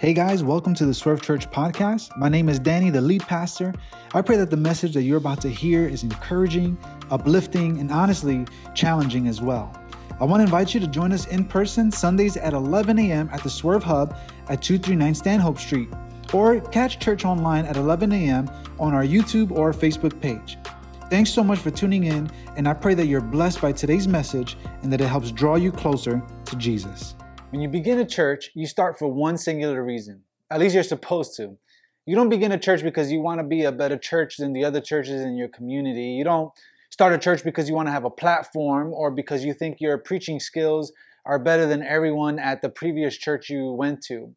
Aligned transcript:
Hey 0.00 0.14
guys, 0.14 0.42
welcome 0.42 0.72
to 0.76 0.86
the 0.86 0.94
Swerve 0.94 1.20
Church 1.20 1.50
podcast. 1.50 2.16
My 2.16 2.30
name 2.30 2.48
is 2.48 2.58
Danny, 2.58 2.88
the 2.88 3.02
lead 3.02 3.20
pastor. 3.20 3.74
I 4.14 4.22
pray 4.22 4.38
that 4.38 4.48
the 4.48 4.56
message 4.56 4.94
that 4.94 5.02
you're 5.02 5.18
about 5.18 5.42
to 5.42 5.50
hear 5.50 5.86
is 5.86 6.04
encouraging, 6.04 6.78
uplifting, 7.10 7.78
and 7.78 7.90
honestly 7.90 8.46
challenging 8.74 9.28
as 9.28 9.42
well. 9.42 9.78
I 10.18 10.24
want 10.24 10.40
to 10.40 10.44
invite 10.44 10.72
you 10.72 10.80
to 10.80 10.86
join 10.86 11.12
us 11.12 11.26
in 11.26 11.44
person 11.44 11.92
Sundays 11.92 12.38
at 12.38 12.54
11 12.54 12.98
a.m. 12.98 13.28
at 13.30 13.42
the 13.42 13.50
Swerve 13.50 13.82
Hub 13.82 14.16
at 14.48 14.62
239 14.62 15.14
Stanhope 15.14 15.58
Street, 15.58 15.90
or 16.32 16.62
catch 16.62 16.98
church 16.98 17.26
online 17.26 17.66
at 17.66 17.76
11 17.76 18.10
a.m. 18.12 18.50
on 18.78 18.94
our 18.94 19.04
YouTube 19.04 19.50
or 19.50 19.74
Facebook 19.74 20.18
page. 20.18 20.56
Thanks 21.10 21.28
so 21.28 21.44
much 21.44 21.58
for 21.58 21.70
tuning 21.70 22.04
in, 22.04 22.30
and 22.56 22.66
I 22.66 22.72
pray 22.72 22.94
that 22.94 23.06
you're 23.06 23.20
blessed 23.20 23.60
by 23.60 23.72
today's 23.72 24.08
message 24.08 24.56
and 24.82 24.90
that 24.94 25.02
it 25.02 25.08
helps 25.08 25.30
draw 25.30 25.56
you 25.56 25.70
closer 25.70 26.22
to 26.46 26.56
Jesus. 26.56 27.14
When 27.50 27.60
you 27.60 27.68
begin 27.68 27.98
a 27.98 28.06
church, 28.06 28.52
you 28.54 28.64
start 28.64 28.96
for 28.96 29.08
one 29.08 29.36
singular 29.36 29.82
reason. 29.82 30.22
At 30.52 30.60
least 30.60 30.72
you're 30.72 30.84
supposed 30.84 31.34
to. 31.38 31.58
You 32.06 32.14
don't 32.14 32.28
begin 32.28 32.52
a 32.52 32.58
church 32.58 32.84
because 32.84 33.10
you 33.10 33.20
want 33.20 33.40
to 33.40 33.44
be 33.44 33.64
a 33.64 33.72
better 33.72 33.98
church 33.98 34.36
than 34.36 34.52
the 34.52 34.64
other 34.64 34.80
churches 34.80 35.22
in 35.22 35.36
your 35.36 35.48
community. 35.48 36.10
You 36.10 36.22
don't 36.22 36.52
start 36.90 37.12
a 37.12 37.18
church 37.18 37.42
because 37.42 37.68
you 37.68 37.74
want 37.74 37.88
to 37.88 37.92
have 37.92 38.04
a 38.04 38.10
platform 38.10 38.92
or 38.92 39.10
because 39.10 39.44
you 39.44 39.52
think 39.52 39.80
your 39.80 39.98
preaching 39.98 40.38
skills 40.38 40.92
are 41.26 41.40
better 41.40 41.66
than 41.66 41.82
everyone 41.82 42.38
at 42.38 42.62
the 42.62 42.68
previous 42.68 43.18
church 43.18 43.50
you 43.50 43.72
went 43.72 44.00
to. 44.04 44.32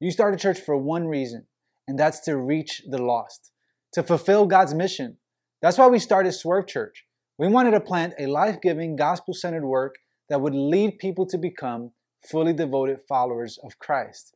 You 0.00 0.10
start 0.10 0.32
a 0.32 0.38
church 0.38 0.58
for 0.58 0.78
one 0.78 1.08
reason, 1.08 1.46
and 1.86 1.98
that's 1.98 2.20
to 2.20 2.38
reach 2.38 2.80
the 2.88 3.02
lost, 3.02 3.52
to 3.92 4.02
fulfill 4.02 4.46
God's 4.46 4.72
mission. 4.72 5.18
That's 5.60 5.76
why 5.76 5.88
we 5.88 5.98
started 5.98 6.32
Swerve 6.32 6.66
Church. 6.66 7.04
We 7.36 7.48
wanted 7.48 7.72
to 7.72 7.80
plant 7.80 8.14
a 8.18 8.28
life 8.28 8.62
giving, 8.62 8.96
gospel 8.96 9.34
centered 9.34 9.66
work 9.66 9.96
that 10.30 10.40
would 10.40 10.54
lead 10.54 10.98
people 10.98 11.26
to 11.26 11.36
become 11.36 11.90
fully 12.22 12.52
devoted 12.52 13.00
followers 13.08 13.58
of 13.62 13.78
Christ. 13.78 14.34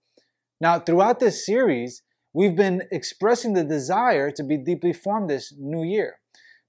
Now, 0.61 0.79
throughout 0.79 1.21
this 1.21 1.45
series, 1.47 2.03
we've 2.33 2.57
been 2.57 2.83
expressing 2.91 3.55
the 3.55 3.65
desire 3.65 4.31
to 4.33 4.43
be 4.43 4.57
deeply 4.57 4.93
formed 4.93 5.31
this 5.31 5.55
new 5.59 5.83
year. 5.83 6.17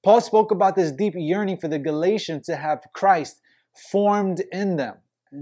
Paul 0.03 0.21
spoke 0.21 0.51
about 0.51 0.75
this 0.75 0.91
deep 0.91 1.13
yearning 1.15 1.57
for 1.57 1.67
the 1.67 1.77
Galatians 1.77 2.45
to 2.47 2.55
have 2.55 2.87
Christ 2.93 3.41
formed 3.91 4.41
in 4.51 4.77
them. 4.77 4.95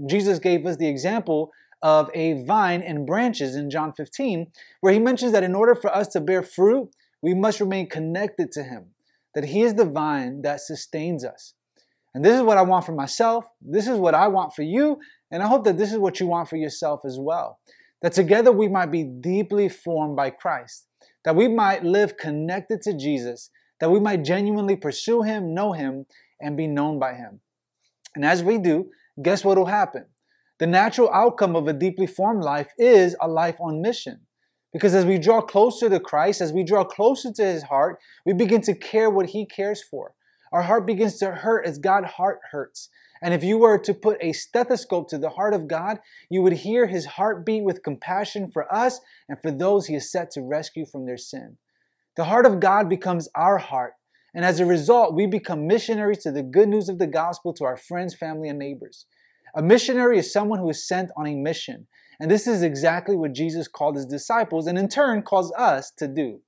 Jesus 0.06 0.38
gave 0.38 0.66
us 0.66 0.76
the 0.76 0.88
example 0.88 1.50
of 1.82 2.10
a 2.14 2.44
vine 2.44 2.82
and 2.82 3.06
branches 3.06 3.56
in 3.56 3.70
John 3.70 3.92
15, 3.92 4.52
where 4.80 4.92
he 4.92 4.98
mentions 4.98 5.32
that 5.32 5.42
in 5.42 5.54
order 5.54 5.74
for 5.74 5.94
us 5.94 6.08
to 6.08 6.20
bear 6.20 6.42
fruit, 6.42 6.90
we 7.22 7.34
must 7.34 7.60
remain 7.60 7.88
connected 7.88 8.52
to 8.52 8.62
him, 8.62 8.86
that 9.34 9.46
he 9.46 9.62
is 9.62 9.74
the 9.74 9.84
vine 9.84 10.42
that 10.42 10.60
sustains 10.60 11.24
us. 11.24 11.54
And 12.14 12.24
this 12.24 12.34
is 12.36 12.42
what 12.42 12.58
I 12.58 12.62
want 12.62 12.84
for 12.84 12.92
myself. 12.92 13.44
This 13.60 13.86
is 13.86 13.96
what 13.96 14.14
I 14.14 14.28
want 14.28 14.54
for 14.54 14.62
you. 14.62 14.98
And 15.30 15.42
I 15.42 15.46
hope 15.46 15.64
that 15.64 15.78
this 15.78 15.92
is 15.92 15.98
what 15.98 16.18
you 16.18 16.26
want 16.26 16.48
for 16.48 16.56
yourself 16.56 17.00
as 17.04 17.16
well. 17.18 17.60
That 18.02 18.12
together 18.12 18.50
we 18.50 18.68
might 18.68 18.90
be 18.90 19.04
deeply 19.04 19.68
formed 19.68 20.16
by 20.16 20.30
Christ, 20.30 20.86
that 21.24 21.36
we 21.36 21.48
might 21.48 21.84
live 21.84 22.16
connected 22.16 22.82
to 22.82 22.96
Jesus, 22.96 23.50
that 23.78 23.90
we 23.90 24.00
might 24.00 24.24
genuinely 24.24 24.76
pursue 24.76 25.22
Him, 25.22 25.54
know 25.54 25.72
Him, 25.72 26.06
and 26.40 26.56
be 26.56 26.66
known 26.66 26.98
by 26.98 27.14
Him. 27.14 27.40
And 28.14 28.24
as 28.24 28.42
we 28.42 28.58
do, 28.58 28.90
guess 29.22 29.44
what 29.44 29.58
will 29.58 29.66
happen? 29.66 30.06
The 30.58 30.66
natural 30.66 31.10
outcome 31.12 31.56
of 31.56 31.68
a 31.68 31.72
deeply 31.72 32.06
formed 32.06 32.42
life 32.42 32.72
is 32.76 33.16
a 33.20 33.28
life 33.28 33.56
on 33.60 33.80
mission. 33.80 34.20
Because 34.72 34.94
as 34.94 35.04
we 35.04 35.18
draw 35.18 35.40
closer 35.40 35.88
to 35.88 36.00
Christ, 36.00 36.40
as 36.40 36.52
we 36.52 36.64
draw 36.64 36.84
closer 36.84 37.32
to 37.32 37.44
His 37.44 37.62
heart, 37.62 37.98
we 38.24 38.32
begin 38.32 38.60
to 38.62 38.74
care 38.74 39.10
what 39.10 39.26
He 39.26 39.46
cares 39.46 39.82
for. 39.82 40.14
Our 40.52 40.62
heart 40.62 40.86
begins 40.86 41.18
to 41.18 41.30
hurt 41.30 41.66
as 41.66 41.78
God's 41.78 42.08
heart 42.08 42.40
hurts. 42.50 42.88
And 43.22 43.34
if 43.34 43.44
you 43.44 43.58
were 43.58 43.78
to 43.78 43.94
put 43.94 44.18
a 44.20 44.32
stethoscope 44.32 45.08
to 45.10 45.18
the 45.18 45.30
heart 45.30 45.54
of 45.54 45.68
God, 45.68 45.98
you 46.30 46.42
would 46.42 46.54
hear 46.54 46.86
his 46.86 47.06
heartbeat 47.06 47.62
with 47.62 47.82
compassion 47.82 48.50
for 48.50 48.72
us 48.74 49.00
and 49.28 49.38
for 49.40 49.50
those 49.50 49.86
he 49.86 49.94
is 49.94 50.10
set 50.10 50.30
to 50.32 50.42
rescue 50.42 50.86
from 50.86 51.06
their 51.06 51.18
sin. 51.18 51.58
The 52.16 52.24
heart 52.24 52.46
of 52.46 52.60
God 52.60 52.88
becomes 52.88 53.28
our 53.34 53.58
heart. 53.58 53.94
And 54.34 54.44
as 54.44 54.60
a 54.60 54.66
result, 54.66 55.14
we 55.14 55.26
become 55.26 55.66
missionaries 55.66 56.22
to 56.22 56.32
the 56.32 56.42
good 56.42 56.68
news 56.68 56.88
of 56.88 56.98
the 56.98 57.06
gospel 57.06 57.52
to 57.54 57.64
our 57.64 57.76
friends, 57.76 58.14
family, 58.14 58.48
and 58.48 58.58
neighbors. 58.58 59.06
A 59.54 59.62
missionary 59.62 60.18
is 60.18 60.32
someone 60.32 60.60
who 60.60 60.70
is 60.70 60.86
sent 60.86 61.10
on 61.16 61.26
a 61.26 61.34
mission. 61.34 61.86
And 62.20 62.30
this 62.30 62.46
is 62.46 62.62
exactly 62.62 63.16
what 63.16 63.32
Jesus 63.32 63.66
called 63.66 63.96
his 63.96 64.06
disciples 64.06 64.66
and 64.66 64.78
in 64.78 64.88
turn 64.88 65.22
calls 65.22 65.52
us 65.58 65.90
to 65.98 66.06
do. 66.06 66.40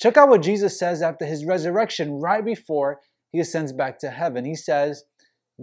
Check 0.00 0.16
out 0.16 0.30
what 0.30 0.42
Jesus 0.42 0.78
says 0.78 1.02
after 1.02 1.26
his 1.26 1.44
resurrection, 1.44 2.12
right 2.20 2.44
before 2.44 3.00
he 3.32 3.40
ascends 3.40 3.72
back 3.72 3.98
to 4.00 4.10
heaven. 4.10 4.44
He 4.44 4.54
says, 4.54 5.04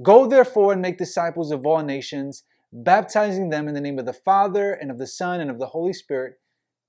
Go 0.02 0.28
therefore 0.28 0.74
and 0.74 0.82
make 0.82 0.98
disciples 0.98 1.52
of 1.52 1.66
all 1.66 1.84
nations, 1.84 2.44
baptizing 2.72 3.50
them 3.50 3.68
in 3.68 3.74
the 3.74 3.82
name 3.82 4.00
of 4.00 4.06
the 4.06 4.14
Father 4.14 4.74
and 4.74 4.92
of 4.92 4.98
the 4.98 5.08
Son 5.08 5.40
and 5.40 5.50
of 5.50 5.60
the 5.60 5.68
Holy 5.68 5.94
Spirit, 5.94 6.36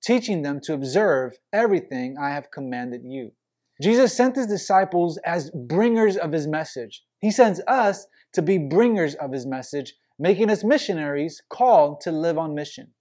teaching 0.03 0.43
them 0.43 0.61
to 0.62 0.75
observe 0.75 1.38
everything 1.53 2.17
I 2.21 2.31
have 2.31 2.50
commanded 2.50 3.03
you. 3.05 3.33
Jesus 3.81 4.17
sent 4.17 4.37
his 4.37 4.47
disciples 4.47 5.19
as 5.25 5.50
bringers 5.53 6.17
of 6.17 6.33
his 6.33 6.47
message. 6.47 7.03
He 7.21 7.31
sends 7.31 7.61
us 7.67 8.06
to 8.34 8.43
be 8.43 8.59
bringers 8.59 9.15
of 9.15 9.33
his 9.33 9.47
message, 9.47 9.94
making 10.19 10.50
us 10.50 10.65
missionaries 10.65 11.43
called 11.49 12.00
to 12.03 12.12
live 12.12 12.38
on 12.38 12.55
mission. 12.55 12.93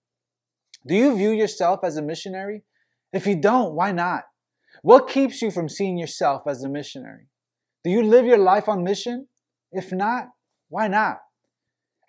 Do 0.87 0.95
you 0.95 1.15
view 1.17 1.31
yourself 1.31 1.81
as 1.83 1.97
a 1.97 2.01
missionary? 2.01 2.63
If 3.11 3.25
you 3.25 3.35
don't, 3.35 3.73
why 3.73 3.91
not? 3.91 4.23
What 4.83 5.09
keeps 5.09 5.41
you 5.41 5.51
from 5.51 5.67
seeing 5.67 5.97
yourself 5.97 6.43
as 6.47 6.63
a 6.63 6.69
missionary? 6.69 7.27
Do 7.87 7.93
you 7.93 8.03
live 8.03 8.25
your 8.25 8.37
life 8.37 8.67
on 8.67 8.83
mission? 8.83 9.29
If 9.71 9.93
not, 9.93 10.25
why 10.67 10.89
not? 10.89 11.19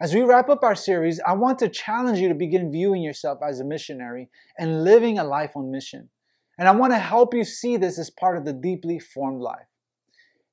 As 0.00 0.12
we 0.12 0.22
wrap 0.22 0.48
up 0.48 0.64
our 0.64 0.74
series, 0.74 1.20
I 1.24 1.34
want 1.34 1.60
to 1.60 1.68
challenge 1.68 2.18
you 2.18 2.26
to 2.26 2.34
begin 2.34 2.72
viewing 2.72 3.00
yourself 3.00 3.38
as 3.48 3.60
a 3.60 3.64
missionary 3.64 4.28
and 4.58 4.82
living 4.82 5.20
a 5.20 5.24
life 5.24 5.52
on 5.54 5.70
mission. 5.70 6.08
And 6.58 6.66
I 6.66 6.72
want 6.72 6.94
to 6.94 6.98
help 6.98 7.32
you 7.32 7.44
see 7.44 7.76
this 7.76 7.96
as 7.96 8.10
part 8.10 8.36
of 8.36 8.44
the 8.44 8.52
deeply 8.52 8.98
formed 8.98 9.40
life. 9.40 9.68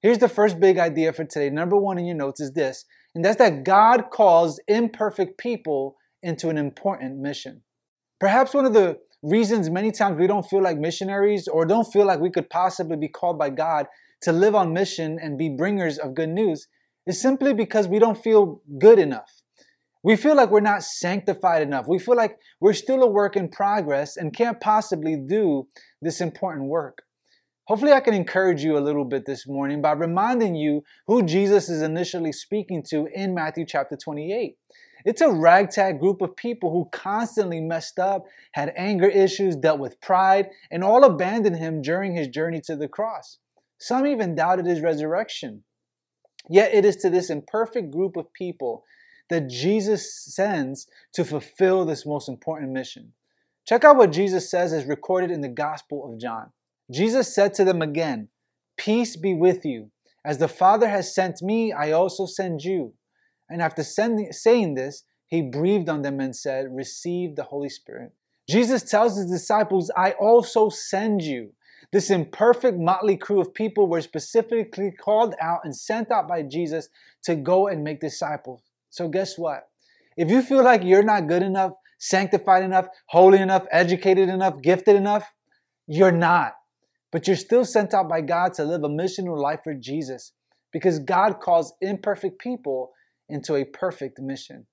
Here's 0.04 0.20
the 0.20 0.30
first 0.30 0.60
big 0.60 0.78
idea 0.78 1.12
for 1.12 1.26
today. 1.26 1.50
Number 1.50 1.76
one 1.76 1.98
in 1.98 2.06
your 2.06 2.16
notes 2.16 2.40
is 2.40 2.52
this, 2.52 2.86
and 3.16 3.26
that's 3.26 3.38
that 3.38 3.64
God 3.64 4.12
calls 4.12 4.60
imperfect 4.68 5.40
people 5.40 5.96
into 6.22 6.50
an 6.50 6.58
important 6.60 7.18
mission. 7.18 7.64
Perhaps 8.20 8.54
one 8.54 8.68
of 8.68 8.76
the 8.76 9.00
reasons 9.26 9.70
many 9.70 9.92
times 9.92 10.20
we 10.20 10.28
don't 10.28 10.48
feel 10.48 10.62
like 10.62 10.78
missionaries 10.78 11.48
or 11.48 11.66
don't 11.66 11.92
feel 11.92 12.06
like 12.06 12.20
we 12.20 12.30
could 12.30 12.50
possibly 12.50 12.96
be 12.96 13.08
called 13.08 13.40
by 13.40 13.50
God 13.50 13.88
to 14.22 14.32
live 14.32 14.54
on 14.56 14.72
mission 14.72 15.18
and 15.22 15.38
be 15.38 15.50
bringers 15.50 15.98
of 15.98 16.14
good 16.14 16.30
news 16.30 16.68
is 17.08 17.20
simply 17.20 17.54
because 17.54 17.88
we 17.88 18.00
don't 18.00 18.22
feel 18.22 18.62
good 18.80 19.00
enough. 19.00 19.42
We 20.04 20.16
feel 20.16 20.36
like 20.36 20.52
we're 20.52 20.60
not 20.60 20.84
sanctified 20.84 21.64
enough. 21.64 21.88
We 21.88 21.98
feel 21.98 22.16
like 22.16 22.38
we're 22.60 22.74
still 22.74 23.02
a 23.02 23.10
work 23.10 23.36
in 23.36 23.50
progress 23.50 24.18
and 24.18 24.36
can't 24.36 24.62
possibly 24.62 25.16
do 25.16 25.68
this 26.02 26.22
important 26.22 26.68
work. 26.68 27.00
Hopefully, 27.68 27.94
I 27.94 28.02
can 28.02 28.14
encourage 28.14 28.64
you 28.64 28.78
a 28.78 28.80
little 28.80 29.06
bit 29.06 29.26
this 29.26 29.48
morning 29.48 29.82
by 29.82 29.94
reminding 29.94 30.54
you 30.54 30.84
who 31.08 31.24
Jesus 31.24 31.68
is 31.68 31.82
initially 31.82 32.32
speaking 32.32 32.84
to 32.90 33.08
in 33.12 33.34
Matthew 33.34 33.66
chapter 33.68 33.98
28. 33.98 34.56
It's 35.06 35.22
a 35.22 35.32
ragtag 35.32 36.00
group 36.00 36.22
of 36.22 36.36
people 36.36 36.72
who 36.72 36.90
constantly 36.92 37.62
messed 37.62 38.00
up, 38.00 38.26
had 38.54 38.74
anger 38.76 39.08
issues, 39.08 39.56
dealt 39.56 39.80
with 39.80 40.02
pride, 40.02 40.50
and 40.72 40.84
all 40.84 41.04
abandoned 41.04 41.58
him 41.58 41.84
during 41.84 42.16
his 42.16 42.28
journey 42.28 42.60
to 42.62 42.76
the 42.76 42.88
cross. 42.88 43.38
Some 43.78 44.08
even 44.08 44.34
doubted 44.34 44.66
his 44.66 44.82
resurrection. 44.82 45.64
Yet 46.50 46.74
it 46.74 46.86
is 46.86 46.96
to 46.98 47.12
this 47.12 47.30
imperfect 47.30 47.92
group 47.92 48.18
of 48.18 48.34
people 48.34 48.84
that 49.30 49.48
Jesus 49.48 50.24
sends 50.26 50.88
to 51.14 51.24
fulfill 51.24 51.86
this 51.86 52.06
most 52.06 52.28
important 52.28 52.72
mission. 52.72 53.14
Check 53.68 53.84
out 53.84 53.98
what 53.98 54.12
Jesus 54.12 54.50
says 54.50 54.74
is 54.74 54.86
recorded 54.86 55.32
in 55.32 55.42
the 55.42 55.50
Gospel 55.50 56.12
of 56.12 56.20
John. 56.20 56.52
Jesus 56.92 57.34
said 57.34 57.54
to 57.56 57.64
them 57.64 57.82
again, 57.82 58.30
Peace 58.78 59.16
be 59.16 59.34
with 59.34 59.66
you. 59.66 59.92
As 60.24 60.40
the 60.40 60.48
Father 60.48 60.90
has 60.90 61.14
sent 61.14 61.42
me, 61.42 61.72
I 61.72 61.92
also 61.92 62.26
send 62.26 62.64
you. 62.64 62.94
And 63.50 63.62
after 63.62 63.84
sending, 63.84 64.32
saying 64.32 64.76
this, 64.76 65.04
he 65.28 65.42
breathed 65.42 65.90
on 65.90 66.02
them 66.02 66.20
and 66.20 66.36
said, 66.36 66.76
Receive 66.76 67.36
the 67.36 67.44
Holy 67.44 67.70
Spirit. 67.70 68.14
Jesus 68.50 68.84
tells 68.84 69.18
his 69.18 69.30
disciples, 69.30 69.92
I 69.96 70.12
also 70.12 70.70
send 70.70 71.24
you. 71.24 71.52
This 71.92 72.10
imperfect 72.10 72.78
motley 72.78 73.18
crew 73.18 73.40
of 73.40 73.54
people 73.54 73.88
were 73.88 74.02
specifically 74.02 74.92
called 74.92 75.36
out 75.42 75.62
and 75.64 75.76
sent 75.76 76.12
out 76.12 76.28
by 76.28 76.42
Jesus 76.44 76.90
to 77.24 77.36
go 77.36 77.68
and 77.68 77.84
make 77.84 78.02
disciples. 78.02 78.62
So, 78.90 79.08
guess 79.08 79.38
what? 79.38 79.68
If 80.18 80.30
you 80.30 80.42
feel 80.42 80.64
like 80.64 80.84
you're 80.84 81.04
not 81.04 81.28
good 81.28 81.44
enough, 81.44 81.74
sanctified 82.00 82.64
enough, 82.64 82.88
holy 83.08 83.40
enough, 83.40 83.66
educated 83.72 84.30
enough, 84.30 84.62
gifted 84.62 84.96
enough, 84.96 85.32
you're 85.88 86.12
not. 86.12 86.54
But 87.12 87.28
you're 87.28 87.36
still 87.36 87.66
sent 87.66 87.94
out 87.94 88.10
by 88.10 88.22
God 88.22 88.54
to 88.56 88.64
live 88.64 88.84
a 88.84 88.90
missional 88.90 89.38
life 89.38 89.62
for 89.64 89.74
Jesus 89.74 90.34
because 90.72 91.00
God 91.00 91.40
calls 91.40 91.74
imperfect 91.82 92.40
people 92.40 92.92
into 93.30 93.56
a 93.56 93.66
perfect 93.66 94.20
mission. 94.20 94.68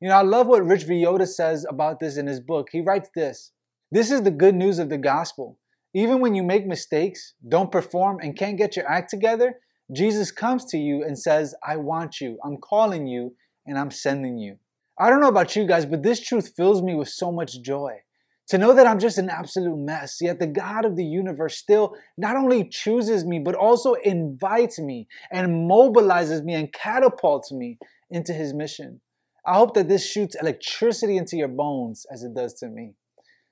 You 0.00 0.08
know, 0.08 0.16
I 0.16 0.22
love 0.22 0.46
what 0.46 0.64
Rich 0.64 0.86
Villodas 0.86 1.34
says 1.34 1.66
about 1.68 2.00
this 2.00 2.16
in 2.16 2.26
his 2.26 2.40
book. 2.40 2.68
He 2.72 2.80
writes 2.80 3.10
this 3.14 3.52
This 3.90 4.10
is 4.10 4.22
the 4.22 4.30
good 4.30 4.54
news 4.54 4.78
of 4.78 4.88
the 4.88 4.98
gospel. 4.98 5.58
Even 5.92 6.20
when 6.20 6.34
you 6.34 6.42
make 6.42 6.66
mistakes, 6.66 7.34
don't 7.48 7.72
perform, 7.72 8.18
and 8.22 8.38
can't 8.38 8.56
get 8.56 8.76
your 8.76 8.88
act 8.88 9.10
together, 9.10 9.56
Jesus 9.92 10.30
comes 10.30 10.64
to 10.66 10.78
you 10.78 11.02
and 11.04 11.18
says, 11.18 11.54
I 11.66 11.76
want 11.76 12.20
you, 12.20 12.38
I'm 12.44 12.58
calling 12.58 13.08
you, 13.08 13.34
and 13.66 13.76
I'm 13.76 13.90
sending 13.90 14.38
you. 14.38 14.56
I 14.98 15.10
don't 15.10 15.20
know 15.20 15.28
about 15.28 15.56
you 15.56 15.66
guys, 15.66 15.86
but 15.86 16.02
this 16.02 16.20
truth 16.20 16.52
fills 16.56 16.80
me 16.80 16.94
with 16.94 17.08
so 17.08 17.32
much 17.32 17.60
joy. 17.60 18.02
To 18.50 18.58
know 18.58 18.74
that 18.74 18.86
I'm 18.86 18.98
just 18.98 19.16
an 19.18 19.30
absolute 19.30 19.78
mess, 19.78 20.18
yet 20.20 20.40
the 20.40 20.48
God 20.48 20.84
of 20.84 20.96
the 20.96 21.04
universe 21.04 21.56
still 21.56 21.94
not 22.18 22.34
only 22.34 22.68
chooses 22.68 23.24
me, 23.24 23.38
but 23.38 23.54
also 23.54 23.94
invites 23.94 24.76
me 24.80 25.06
and 25.30 25.70
mobilizes 25.70 26.42
me 26.42 26.54
and 26.54 26.72
catapults 26.72 27.52
me 27.52 27.78
into 28.10 28.32
his 28.32 28.52
mission. 28.52 29.00
I 29.46 29.54
hope 29.54 29.74
that 29.74 29.88
this 29.88 30.04
shoots 30.04 30.34
electricity 30.34 31.16
into 31.16 31.36
your 31.36 31.46
bones 31.46 32.06
as 32.12 32.24
it 32.24 32.34
does 32.34 32.54
to 32.54 32.66
me. 32.66 32.94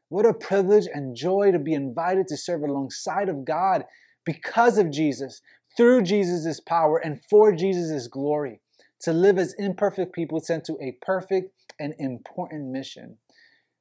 What 0.09 0.27
a 0.27 0.35
privilege 0.35 0.89
and 0.93 1.15
joy 1.15 1.53
to 1.53 1.61
be 1.61 1.75
invited 1.75 2.27
to 2.29 2.37
serve 2.37 2.63
alongside 2.63 3.29
of 3.29 3.45
God 3.45 3.85
because 4.27 4.79
of 4.79 4.91
Jesus, 4.91 5.41
through 5.77 6.03
Jesus' 6.03 6.59
power, 6.59 6.99
and 6.99 7.21
for 7.31 7.53
Jesus' 7.53 8.09
glory 8.09 8.61
to 9.03 9.13
live 9.13 9.39
as 9.39 9.55
imperfect 9.59 10.13
people 10.13 10.41
sent 10.41 10.65
to 10.65 10.77
a 10.83 10.99
perfect 11.03 11.53
and 11.79 11.95
important 12.01 12.73
mission. 12.73 13.17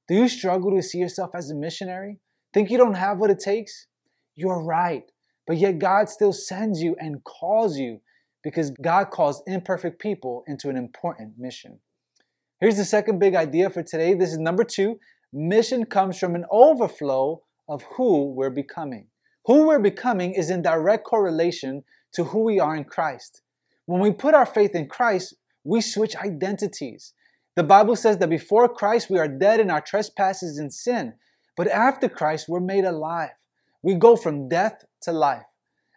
Do 0.08 0.16
you 0.16 0.28
struggle 0.30 0.72
to 0.76 0.82
see 0.82 1.00
yourself 1.00 1.32
as 1.36 1.52
a 1.52 1.56
missionary? 1.56 2.20
Think 2.54 2.70
you 2.70 2.78
don't 2.78 2.96
have 2.96 3.20
what 3.20 3.30
it 3.30 3.40
takes? 3.40 3.88
You're 4.36 4.64
right. 4.64 5.04
But 5.46 5.58
yet 5.58 5.80
God 5.80 6.10
still 6.10 6.34
sends 6.34 6.82
you 6.82 6.96
and 7.00 7.24
calls 7.24 7.78
you 7.78 8.00
because 8.44 8.72
God 8.82 9.10
calls 9.10 9.44
imperfect 9.48 10.00
people 10.00 10.44
into 10.48 10.70
an 10.70 10.78
important 10.78 11.34
mission. 11.38 11.80
Here's 12.62 12.78
the 12.78 12.86
second 12.86 13.20
big 13.20 13.36
idea 13.36 13.70
for 13.70 13.84
today. 13.84 14.14
This 14.14 14.32
is 14.32 14.38
number 14.38 14.64
two. 14.64 15.00
Mission 15.34 15.86
comes 15.86 16.18
from 16.18 16.36
an 16.36 16.46
overflow 16.50 17.42
of 17.68 17.84
who 17.98 18.32
we're 18.34 18.50
becoming. 18.50 19.08
Who 19.46 19.68
we're 19.68 19.80
becoming 19.80 20.34
is 20.34 20.50
in 20.50 20.62
direct 20.62 21.06
correlation 21.06 21.84
to 22.14 22.26
who 22.26 22.44
we 22.44 22.60
are 22.60 22.76
in 22.76 22.86
Christ. 22.86 23.42
When 23.86 24.02
we 24.02 24.12
put 24.12 24.34
our 24.34 24.46
faith 24.46 24.74
in 24.74 24.88
Christ, 24.88 25.36
we 25.64 25.82
switch 25.82 26.16
identities. 26.16 27.14
The 27.58 27.64
Bible 27.64 27.96
says 27.96 28.20
that 28.20 28.30
before 28.30 28.70
Christ, 28.70 29.10
we 29.10 29.18
are 29.18 29.28
dead 29.28 29.60
in 29.60 29.72
our 29.72 29.82
trespasses 29.82 30.60
and 30.60 30.72
sin, 30.72 31.16
but 31.56 31.68
after 31.68 32.08
Christ, 32.08 32.46
we're 32.48 32.60
made 32.60 32.86
alive. 32.86 33.32
We 33.82 33.96
go 33.96 34.16
from 34.16 34.48
death 34.48 34.86
to 35.02 35.12
life. 35.12 35.42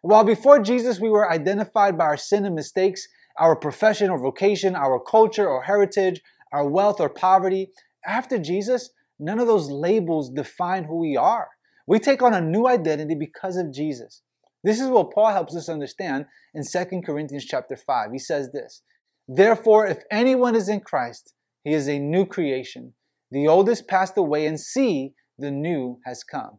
While 0.00 0.24
before 0.24 0.60
Jesus, 0.60 1.00
we 1.00 1.10
were 1.10 1.30
identified 1.30 1.98
by 1.98 2.04
our 2.04 2.16
sin 2.16 2.46
and 2.46 2.54
mistakes, 2.54 3.06
our 3.38 3.54
profession 3.54 4.08
or 4.08 4.18
vocation, 4.18 4.74
our 4.74 4.98
culture 4.98 5.46
or 5.46 5.64
heritage, 5.64 6.22
our 6.50 6.66
wealth 6.66 6.98
or 6.98 7.10
poverty, 7.10 7.72
after 8.06 8.38
Jesus, 8.38 8.88
none 9.18 9.38
of 9.38 9.46
those 9.46 9.70
labels 9.70 10.30
define 10.30 10.84
who 10.84 10.96
we 10.96 11.14
are. 11.14 11.48
We 11.86 11.98
take 11.98 12.22
on 12.22 12.32
a 12.32 12.40
new 12.40 12.66
identity 12.68 13.14
because 13.14 13.58
of 13.58 13.70
Jesus. 13.70 14.22
This 14.64 14.80
is 14.80 14.88
what 14.88 15.12
Paul 15.12 15.32
helps 15.32 15.54
us 15.54 15.68
understand 15.68 16.24
in 16.54 16.62
2 16.64 17.02
Corinthians 17.04 17.44
chapter 17.44 17.76
5. 17.76 18.12
He 18.12 18.18
says 18.18 18.50
this 18.50 18.80
Therefore, 19.28 19.86
if 19.86 19.98
anyone 20.10 20.56
is 20.56 20.70
in 20.70 20.80
Christ, 20.80 21.34
he 21.64 21.72
is 21.72 21.88
a 21.88 21.98
new 21.98 22.26
creation. 22.26 22.94
The 23.30 23.48
old 23.48 23.68
has 23.68 23.82
passed 23.82 24.16
away, 24.16 24.46
and 24.46 24.58
see, 24.58 25.14
the 25.38 25.50
new 25.50 25.98
has 26.04 26.24
come. 26.24 26.58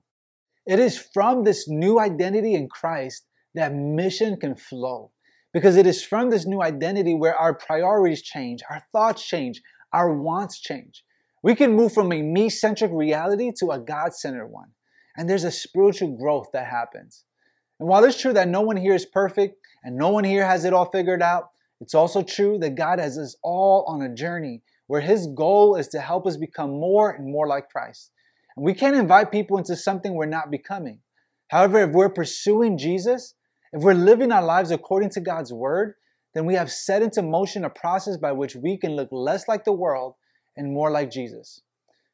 It 0.66 0.80
is 0.80 0.98
from 0.98 1.44
this 1.44 1.68
new 1.68 2.00
identity 2.00 2.54
in 2.54 2.70
Christ 2.70 3.26
that 3.56 3.74
mission 3.74 4.38
can 4.38 4.56
flow. 4.56 5.12
Because 5.54 5.76
it 5.76 5.86
is 5.86 6.04
from 6.04 6.30
this 6.30 6.46
new 6.46 6.62
identity 6.62 7.14
where 7.14 7.36
our 7.36 7.54
priorities 7.54 8.22
change, 8.22 8.62
our 8.70 8.82
thoughts 8.94 9.26
change, 9.26 9.62
our 9.92 10.14
wants 10.14 10.60
change. 10.60 11.04
We 11.44 11.56
can 11.56 11.74
move 11.74 11.94
from 11.94 12.12
a 12.14 12.22
me 12.22 12.50
centric 12.50 12.92
reality 12.94 13.52
to 13.60 13.72
a 13.72 13.80
God 13.80 14.14
centered 14.14 14.48
one. 14.48 14.70
And 15.18 15.30
there's 15.30 15.44
a 15.44 15.52
spiritual 15.52 16.16
growth 16.16 16.48
that 16.54 16.68
happens. 16.68 17.26
And 17.80 17.90
while 17.90 18.04
it's 18.06 18.22
true 18.22 18.32
that 18.34 18.48
no 18.48 18.62
one 18.62 18.78
here 18.78 18.94
is 18.94 19.06
perfect 19.06 19.58
and 19.84 19.98
no 19.98 20.10
one 20.10 20.24
here 20.24 20.46
has 20.46 20.64
it 20.64 20.74
all 20.74 20.90
figured 20.90 21.22
out, 21.22 21.50
it's 21.82 21.96
also 21.96 22.22
true 22.22 22.58
that 22.60 22.76
God 22.76 23.00
has 23.00 23.18
us 23.18 23.36
all 23.44 23.84
on 23.88 24.04
a 24.04 24.14
journey 24.14 24.62
where 24.92 25.00
His 25.00 25.26
goal 25.28 25.78
is 25.78 25.88
to 25.88 26.02
help 26.02 26.28
us 26.28 26.36
become 26.36 26.70
more 26.70 27.12
and 27.12 27.32
more 27.32 27.48
like 27.48 27.70
Christ. 27.70 28.12
And 28.58 28.66
we 28.66 28.74
can't 28.74 28.94
invite 28.94 29.32
people 29.32 29.58
into 29.58 29.74
something 29.78 30.14
we're 30.14 30.26
not 30.26 30.52
becoming. 30.52 31.00
However, 31.48 31.80
if 31.84 31.92
we're 31.92 32.10
pursuing 32.10 32.78
Jesus, 32.78 33.36
if 33.72 33.82
we're 33.82 33.94
living 33.94 34.34
our 34.34 34.44
lives 34.44 34.70
according 34.70 35.12
to 35.12 35.22
God's 35.22 35.54
word, 35.54 35.94
then 36.34 36.46
we 36.46 36.56
have 36.56 36.70
set 36.70 37.02
into 37.02 37.22
motion 37.22 37.64
a 37.64 37.70
process 37.70 38.18
by 38.18 38.34
which 38.34 38.54
we 38.58 38.76
can 38.76 38.98
look 38.98 39.08
less 39.14 39.48
like 39.48 39.64
the 39.64 39.72
world 39.72 40.16
and 40.58 40.74
more 40.74 40.92
like 40.92 41.10
Jesus. 41.10 41.62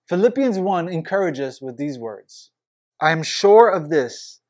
Philippians 0.08 0.60
1 0.60 0.88
encourages 0.88 1.56
us 1.56 1.62
with 1.64 1.78
these 1.78 1.98
words 1.98 2.52
I 3.02 3.10
am 3.10 3.24
sure 3.24 3.70
of 3.70 3.90
this 3.90 4.42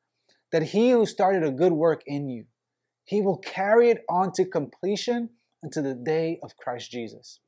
that 0.52 0.64
he 0.64 0.92
who 0.92 1.06
started 1.06 1.46
a 1.46 1.52
good 1.52 1.72
work 1.72 2.02
in 2.06 2.28
you, 2.28 2.44
he 3.06 3.22
will 3.22 3.38
carry 3.38 3.90
it 3.90 4.04
on 4.10 4.34
to 4.34 4.44
completion 4.44 5.30
until 5.64 5.84
the 5.84 5.94
day 5.94 6.40
of 6.44 6.58
Christ 6.58 6.92
Jesus. 6.92 7.40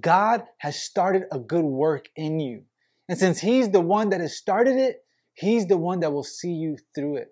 God 0.00 0.44
has 0.58 0.82
started 0.82 1.24
a 1.30 1.38
good 1.38 1.64
work 1.64 2.08
in 2.16 2.40
you. 2.40 2.64
And 3.08 3.16
since 3.18 3.40
he's 3.40 3.70
the 3.70 3.80
one 3.80 4.10
that 4.10 4.20
has 4.20 4.36
started 4.36 4.76
it, 4.76 5.04
he's 5.34 5.66
the 5.66 5.76
one 5.76 6.00
that 6.00 6.12
will 6.12 6.24
see 6.24 6.50
you 6.50 6.76
through 6.94 7.16
it. 7.16 7.28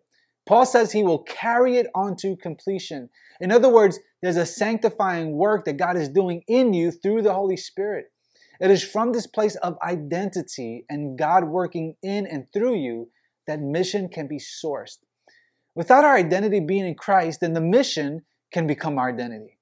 Paul 0.47 0.67
says 0.67 0.93
he 0.93 1.03
will 1.03 1.23
carry 1.23 1.79
it 1.79 1.89
on 1.95 2.17
to 2.17 2.37
completion. 2.37 3.09
In 3.41 3.51
other 3.51 3.69
words, 3.69 3.99
there's 4.23 4.37
a 4.37 4.47
sanctifying 4.47 5.33
work 5.33 5.65
that 5.65 5.79
God 5.79 5.97
is 5.97 6.09
doing 6.09 6.43
in 6.47 6.75
you 6.75 6.91
through 6.91 7.23
the 7.23 7.33
Holy 7.33 7.57
Spirit. 7.57 8.07
It 8.61 8.71
is 8.71 8.85
from 8.85 9.13
this 9.13 9.27
place 9.27 9.57
of 9.57 9.79
identity 9.83 10.85
and 10.89 11.19
God 11.19 11.45
working 11.45 11.97
in 12.03 12.27
and 12.27 12.47
through 12.53 12.77
you 12.77 13.09
that 13.47 13.61
mission 13.61 14.09
can 14.09 14.29
be 14.29 14.39
sourced. 14.39 14.99
Without 15.75 16.05
our 16.05 16.15
identity 16.15 16.61
being 16.61 16.87
in 16.87 16.95
Christ, 16.95 17.41
then 17.41 17.53
the 17.53 17.61
mission 17.61 18.23
can 18.53 18.67
become 18.67 18.99
our 18.99 19.09
identity. 19.09 19.54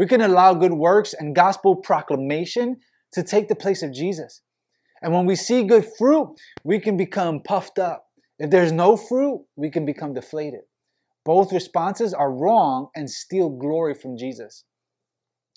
We 0.00 0.06
can 0.06 0.22
allow 0.22 0.54
good 0.54 0.72
works 0.72 1.12
and 1.12 1.34
gospel 1.34 1.76
proclamation 1.76 2.78
to 3.12 3.22
take 3.22 3.48
the 3.48 3.54
place 3.54 3.82
of 3.82 3.92
Jesus. 3.92 4.40
And 5.02 5.12
when 5.12 5.26
we 5.26 5.36
see 5.36 5.62
good 5.62 5.86
fruit, 5.98 6.36
we 6.64 6.80
can 6.80 6.96
become 6.96 7.42
puffed 7.42 7.78
up. 7.78 8.06
If 8.38 8.48
there's 8.48 8.72
no 8.72 8.96
fruit, 8.96 9.44
we 9.56 9.68
can 9.68 9.84
become 9.84 10.14
deflated. 10.14 10.60
Both 11.22 11.52
responses 11.52 12.14
are 12.14 12.32
wrong 12.32 12.88
and 12.96 13.10
steal 13.10 13.50
glory 13.50 13.92
from 13.92 14.16
Jesus. 14.16 14.64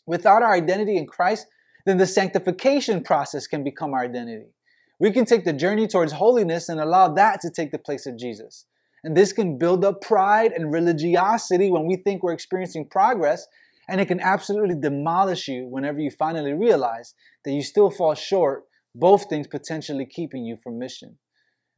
Without 0.08 0.44
our 0.44 0.54
identity 0.54 0.98
in 0.98 1.08
Christ, 1.08 1.48
then 1.86 1.98
the 1.98 2.06
sanctification 2.06 3.02
process 3.02 3.48
can 3.48 3.64
become 3.64 3.94
our 3.94 4.04
identity. 4.04 4.52
We 5.00 5.12
can 5.12 5.24
take 5.24 5.46
the 5.46 5.54
journey 5.54 5.88
towards 5.88 6.12
holiness 6.12 6.68
and 6.68 6.82
allow 6.82 7.14
that 7.14 7.40
to 7.44 7.50
take 7.50 7.72
the 7.72 7.80
place 7.80 8.06
of 8.06 8.18
Jesus. 8.18 8.66
And 9.06 9.16
this 9.16 9.32
can 9.32 9.58
build 9.58 9.86
up 9.86 10.02
pride 10.02 10.52
and 10.52 10.74
religiosity 10.74 11.72
when 11.72 11.88
we 11.88 11.96
think 11.96 12.24
we're 12.24 12.34
experiencing 12.34 12.90
progress, 12.90 13.48
and 13.90 14.00
it 14.00 14.08
can 14.08 14.20
absolutely 14.20 14.76
demolish 14.76 15.48
you 15.48 15.68
whenever 15.68 16.00
you 16.00 16.12
finally 16.12 16.54
realize 16.54 17.14
that 17.46 17.52
you 17.52 17.62
still 17.62 17.90
fall 17.90 18.16
short, 18.16 18.64
both 18.96 19.30
things 19.30 19.48
potentially 19.48 20.06
keeping 20.06 20.46
you 20.46 20.58
from 20.64 20.80
mission. 20.80 21.18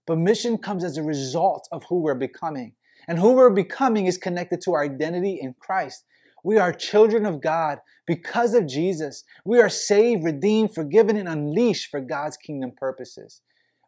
But 0.05 0.19
mission 0.19 0.57
comes 0.57 0.83
as 0.83 0.97
a 0.97 1.03
result 1.03 1.67
of 1.71 1.83
who 1.89 1.99
we're 2.01 2.15
becoming. 2.15 2.73
And 3.07 3.19
who 3.19 3.33
we're 3.33 3.49
becoming 3.49 4.05
is 4.05 4.17
connected 4.17 4.61
to 4.61 4.73
our 4.73 4.83
identity 4.83 5.39
in 5.41 5.55
Christ. 5.59 6.05
We 6.43 6.57
are 6.57 6.71
children 6.71 7.25
of 7.25 7.41
God 7.41 7.79
because 8.05 8.53
of 8.53 8.67
Jesus. 8.67 9.23
We 9.45 9.59
are 9.59 9.69
saved, 9.69 10.23
redeemed, 10.23 10.75
forgiven, 10.75 11.17
and 11.17 11.27
unleashed 11.27 11.89
for 11.89 11.99
God's 11.99 12.37
kingdom 12.37 12.71
purposes. 12.77 13.41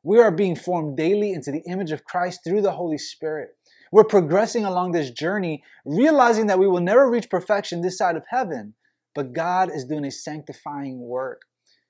We 0.04 0.20
are 0.20 0.32
being 0.32 0.56
formed 0.56 0.98
daily 0.98 1.34
into 1.34 1.52
the 1.52 1.64
image 1.70 1.92
of 1.92 2.04
Christ 2.04 2.42
through 2.44 2.62
the 2.62 2.72
Holy 2.72 2.98
Spirit. 2.98 3.57
We're 3.92 4.04
progressing 4.04 4.66
along 4.66 4.92
this 4.92 5.12
journey, 5.12 5.64
realizing 5.86 6.48
that 6.48 6.60
we 6.60 6.68
will 6.68 6.82
never 6.82 7.10
reach 7.10 7.30
perfection 7.30 7.82
this 7.82 7.98
side 7.98 8.16
of 8.16 8.26
heaven, 8.30 8.74
but 9.16 9.34
God 9.34 9.72
is 9.74 9.86
doing 9.86 10.06
a 10.06 10.12
sanctifying 10.12 11.00
work. 11.00 11.42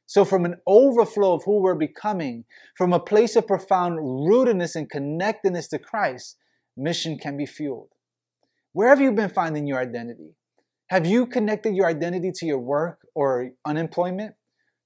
So, 0.06 0.24
from 0.24 0.46
an 0.46 0.56
overflow 0.66 1.34
of 1.34 1.44
who 1.44 1.60
we're 1.60 1.75
becoming, 1.75 2.46
from 2.77 2.94
a 2.94 3.00
place 3.00 3.36
of 3.36 3.46
profound 3.46 4.00
rootedness 4.00 4.75
and 4.75 4.89
connectedness 4.89 5.68
to 5.70 5.80
Christ, 5.80 6.38
mission 6.77 7.18
can 7.18 7.36
be 7.36 7.46
fueled. 7.46 7.89
Where 8.72 8.89
have 8.89 9.01
you 9.01 9.12
been 9.12 9.30
finding 9.30 9.68
your 9.68 9.80
identity? 9.80 10.36
Have 10.88 11.06
you 11.06 11.25
connected 11.25 11.75
your 11.75 11.88
identity 11.88 12.32
to 12.36 12.46
your 12.46 12.60
work 12.60 13.00
or 13.13 13.51
unemployment, 13.66 14.36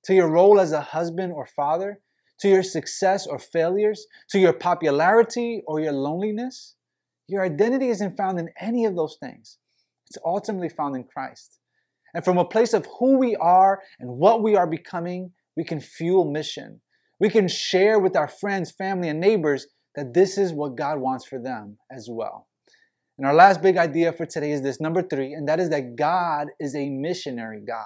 to 0.05 0.15
your 0.15 0.29
role 0.29 0.59
as 0.59 0.71
a 0.71 0.81
husband 0.81 1.33
or 1.33 1.45
father, 1.45 1.99
to 2.39 2.49
your 2.49 2.63
success 2.63 3.27
or 3.27 3.37
failures, 3.37 4.07
to 4.29 4.39
your 4.39 4.53
popularity 4.53 5.61
or 5.67 5.79
your 5.79 5.91
loneliness? 5.91 6.75
Your 7.31 7.43
identity 7.43 7.87
isn't 7.87 8.17
found 8.17 8.39
in 8.39 8.49
any 8.59 8.83
of 8.83 8.97
those 8.97 9.15
things. 9.21 9.57
It's 10.07 10.17
ultimately 10.25 10.67
found 10.67 10.97
in 10.97 11.05
Christ. 11.05 11.59
And 12.13 12.25
from 12.25 12.37
a 12.37 12.43
place 12.43 12.73
of 12.73 12.85
who 12.99 13.17
we 13.17 13.37
are 13.37 13.81
and 14.01 14.17
what 14.17 14.43
we 14.43 14.57
are 14.57 14.67
becoming, 14.67 15.31
we 15.55 15.63
can 15.63 15.79
fuel 15.79 16.29
mission. 16.29 16.81
We 17.21 17.29
can 17.29 17.47
share 17.47 17.99
with 17.99 18.17
our 18.17 18.27
friends, 18.27 18.71
family, 18.71 19.07
and 19.07 19.21
neighbors 19.21 19.67
that 19.95 20.13
this 20.13 20.37
is 20.37 20.51
what 20.51 20.75
God 20.75 20.99
wants 20.99 21.25
for 21.25 21.41
them 21.41 21.77
as 21.89 22.09
well. 22.11 22.49
And 23.17 23.25
our 23.25 23.33
last 23.33 23.61
big 23.61 23.77
idea 23.77 24.11
for 24.11 24.25
today 24.25 24.51
is 24.51 24.61
this 24.61 24.81
number 24.81 25.01
three, 25.01 25.31
and 25.31 25.47
that 25.47 25.61
is 25.61 25.69
that 25.69 25.95
God 25.95 26.47
is 26.59 26.75
a 26.75 26.89
missionary 26.89 27.61
God. 27.65 27.85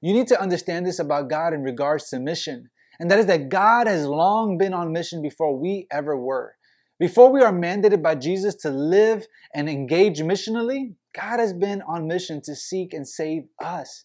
You 0.00 0.14
need 0.14 0.26
to 0.28 0.40
understand 0.40 0.84
this 0.84 0.98
about 0.98 1.30
God 1.30 1.54
in 1.54 1.62
regards 1.62 2.08
to 2.08 2.18
mission, 2.18 2.70
and 2.98 3.08
that 3.08 3.20
is 3.20 3.26
that 3.26 3.50
God 3.50 3.86
has 3.86 4.04
long 4.04 4.58
been 4.58 4.74
on 4.74 4.90
mission 4.90 5.22
before 5.22 5.56
we 5.56 5.86
ever 5.92 6.16
were. 6.16 6.54
Before 7.00 7.32
we 7.32 7.40
are 7.40 7.50
mandated 7.50 8.02
by 8.02 8.14
Jesus 8.14 8.54
to 8.56 8.68
live 8.68 9.26
and 9.54 9.70
engage 9.70 10.20
missionally, 10.20 10.96
God 11.18 11.40
has 11.40 11.54
been 11.54 11.80
on 11.80 12.06
mission 12.06 12.42
to 12.42 12.54
seek 12.54 12.92
and 12.92 13.08
save 13.08 13.44
us. 13.58 14.04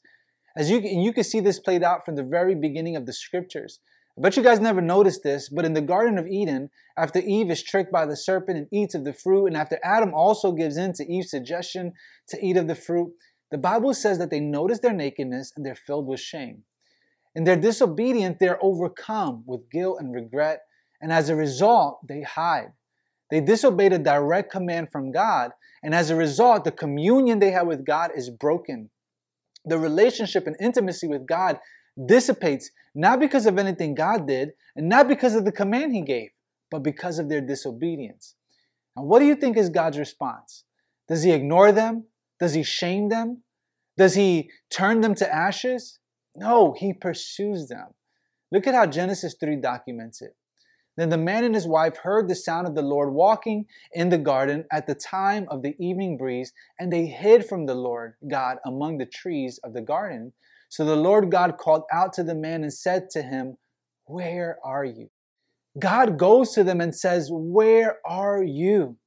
As 0.55 0.69
you, 0.69 0.79
you 0.79 1.11
can 1.11 1.25
see 1.25 1.41
this 1.41 1.59
played 1.59 1.83
out 1.83 2.05
from 2.05 2.15
the 2.15 2.23
very 2.23 2.55
beginning 2.55 2.95
of 2.95 3.05
the 3.05 3.11
scriptures. 3.11 3.81
I 4.17 4.21
bet 4.21 4.37
you 4.37 4.43
guys 4.43 4.61
never 4.61 4.79
noticed 4.79 5.23
this, 5.23 5.49
but 5.49 5.65
in 5.65 5.73
the 5.73 5.81
Garden 5.81 6.17
of 6.17 6.25
Eden, 6.25 6.69
after 6.97 7.19
Eve 7.19 7.51
is 7.51 7.61
tricked 7.61 7.91
by 7.91 8.05
the 8.05 8.15
serpent 8.15 8.57
and 8.57 8.67
eats 8.71 8.95
of 8.95 9.03
the 9.03 9.11
fruit, 9.11 9.47
and 9.47 9.57
after 9.57 9.77
Adam 9.83 10.13
also 10.13 10.53
gives 10.53 10.77
in 10.77 10.93
to 10.93 11.13
Eve's 11.13 11.31
suggestion 11.31 11.91
to 12.29 12.39
eat 12.41 12.55
of 12.55 12.69
the 12.69 12.75
fruit, 12.75 13.11
the 13.51 13.57
Bible 13.57 13.93
says 13.93 14.19
that 14.19 14.29
they 14.29 14.39
notice 14.39 14.79
their 14.79 14.93
nakedness 14.93 15.51
and 15.57 15.65
they're 15.65 15.75
filled 15.75 16.07
with 16.07 16.21
shame. 16.21 16.63
In 17.35 17.43
their 17.43 17.57
disobedience, 17.57 18.37
they're 18.39 18.63
overcome 18.63 19.43
with 19.45 19.69
guilt 19.69 19.97
and 19.99 20.13
regret, 20.13 20.61
and 21.01 21.11
as 21.11 21.27
a 21.27 21.35
result, 21.35 21.99
they 22.07 22.21
hide. 22.21 22.71
They 23.31 23.41
disobeyed 23.41 23.93
a 23.93 23.99
direct 23.99 24.51
command 24.51 24.89
from 24.91 25.11
God, 25.11 25.51
and 25.83 25.95
as 25.95 26.09
a 26.09 26.15
result, 26.15 26.63
the 26.63 26.71
communion 26.71 27.39
they 27.39 27.51
had 27.51 27.67
with 27.67 27.85
God 27.85 28.11
is 28.15 28.29
broken. 28.29 28.89
The 29.65 29.77
relationship 29.77 30.45
and 30.47 30.55
intimacy 30.59 31.07
with 31.07 31.25
God 31.25 31.59
dissipates 32.07 32.69
not 32.93 33.19
because 33.19 33.45
of 33.45 33.57
anything 33.57 33.95
God 33.95 34.27
did, 34.27 34.51
and 34.75 34.87
not 34.89 35.07
because 35.07 35.35
of 35.35 35.45
the 35.45 35.51
command 35.51 35.93
He 35.93 36.01
gave, 36.01 36.29
but 36.69 36.83
because 36.83 37.19
of 37.19 37.29
their 37.29 37.41
disobedience. 37.41 38.35
And 38.95 39.07
what 39.07 39.19
do 39.19 39.25
you 39.25 39.35
think 39.35 39.57
is 39.57 39.69
God's 39.69 39.97
response? 39.97 40.63
Does 41.07 41.23
He 41.23 41.31
ignore 41.31 41.71
them? 41.71 42.05
Does 42.39 42.53
He 42.53 42.63
shame 42.63 43.09
them? 43.09 43.43
Does 43.97 44.13
He 44.13 44.49
turn 44.69 45.01
them 45.01 45.15
to 45.15 45.33
ashes? 45.33 45.99
No, 46.35 46.73
He 46.77 46.93
pursues 46.93 47.67
them. 47.67 47.87
Look 48.51 48.67
at 48.67 48.75
how 48.75 48.85
Genesis 48.85 49.35
3 49.39 49.57
documents 49.57 50.21
it. 50.21 50.35
Then 50.97 51.09
the 51.09 51.17
man 51.17 51.43
and 51.43 51.53
his 51.53 51.67
wife 51.67 51.97
heard 51.97 52.27
the 52.27 52.35
sound 52.35 52.67
of 52.67 52.75
the 52.75 52.81
Lord 52.81 53.13
walking 53.13 53.65
in 53.93 54.09
the 54.09 54.17
garden 54.17 54.65
at 54.71 54.87
the 54.87 54.95
time 54.95 55.45
of 55.49 55.61
the 55.61 55.75
evening 55.77 56.17
breeze, 56.17 56.53
and 56.79 56.91
they 56.91 57.05
hid 57.05 57.45
from 57.45 57.65
the 57.65 57.75
Lord 57.75 58.13
God 58.27 58.57
among 58.65 58.97
the 58.97 59.05
trees 59.05 59.59
of 59.63 59.73
the 59.73 59.81
garden. 59.81 60.31
So 60.69 60.85
the 60.85 60.95
Lord 60.95 61.31
God 61.31 61.57
called 61.57 61.83
out 61.91 62.13
to 62.13 62.23
the 62.23 62.35
man 62.35 62.63
and 62.63 62.73
said 62.73 63.09
to 63.11 63.21
him, 63.21 63.57
Where 64.05 64.57
are 64.63 64.85
you? 64.85 65.09
God 65.77 66.17
goes 66.17 66.51
to 66.53 66.63
them 66.63 66.79
and 66.79 66.95
says, 66.95 67.29
Where 67.29 67.99
are 68.05 68.41
you? 68.43 68.97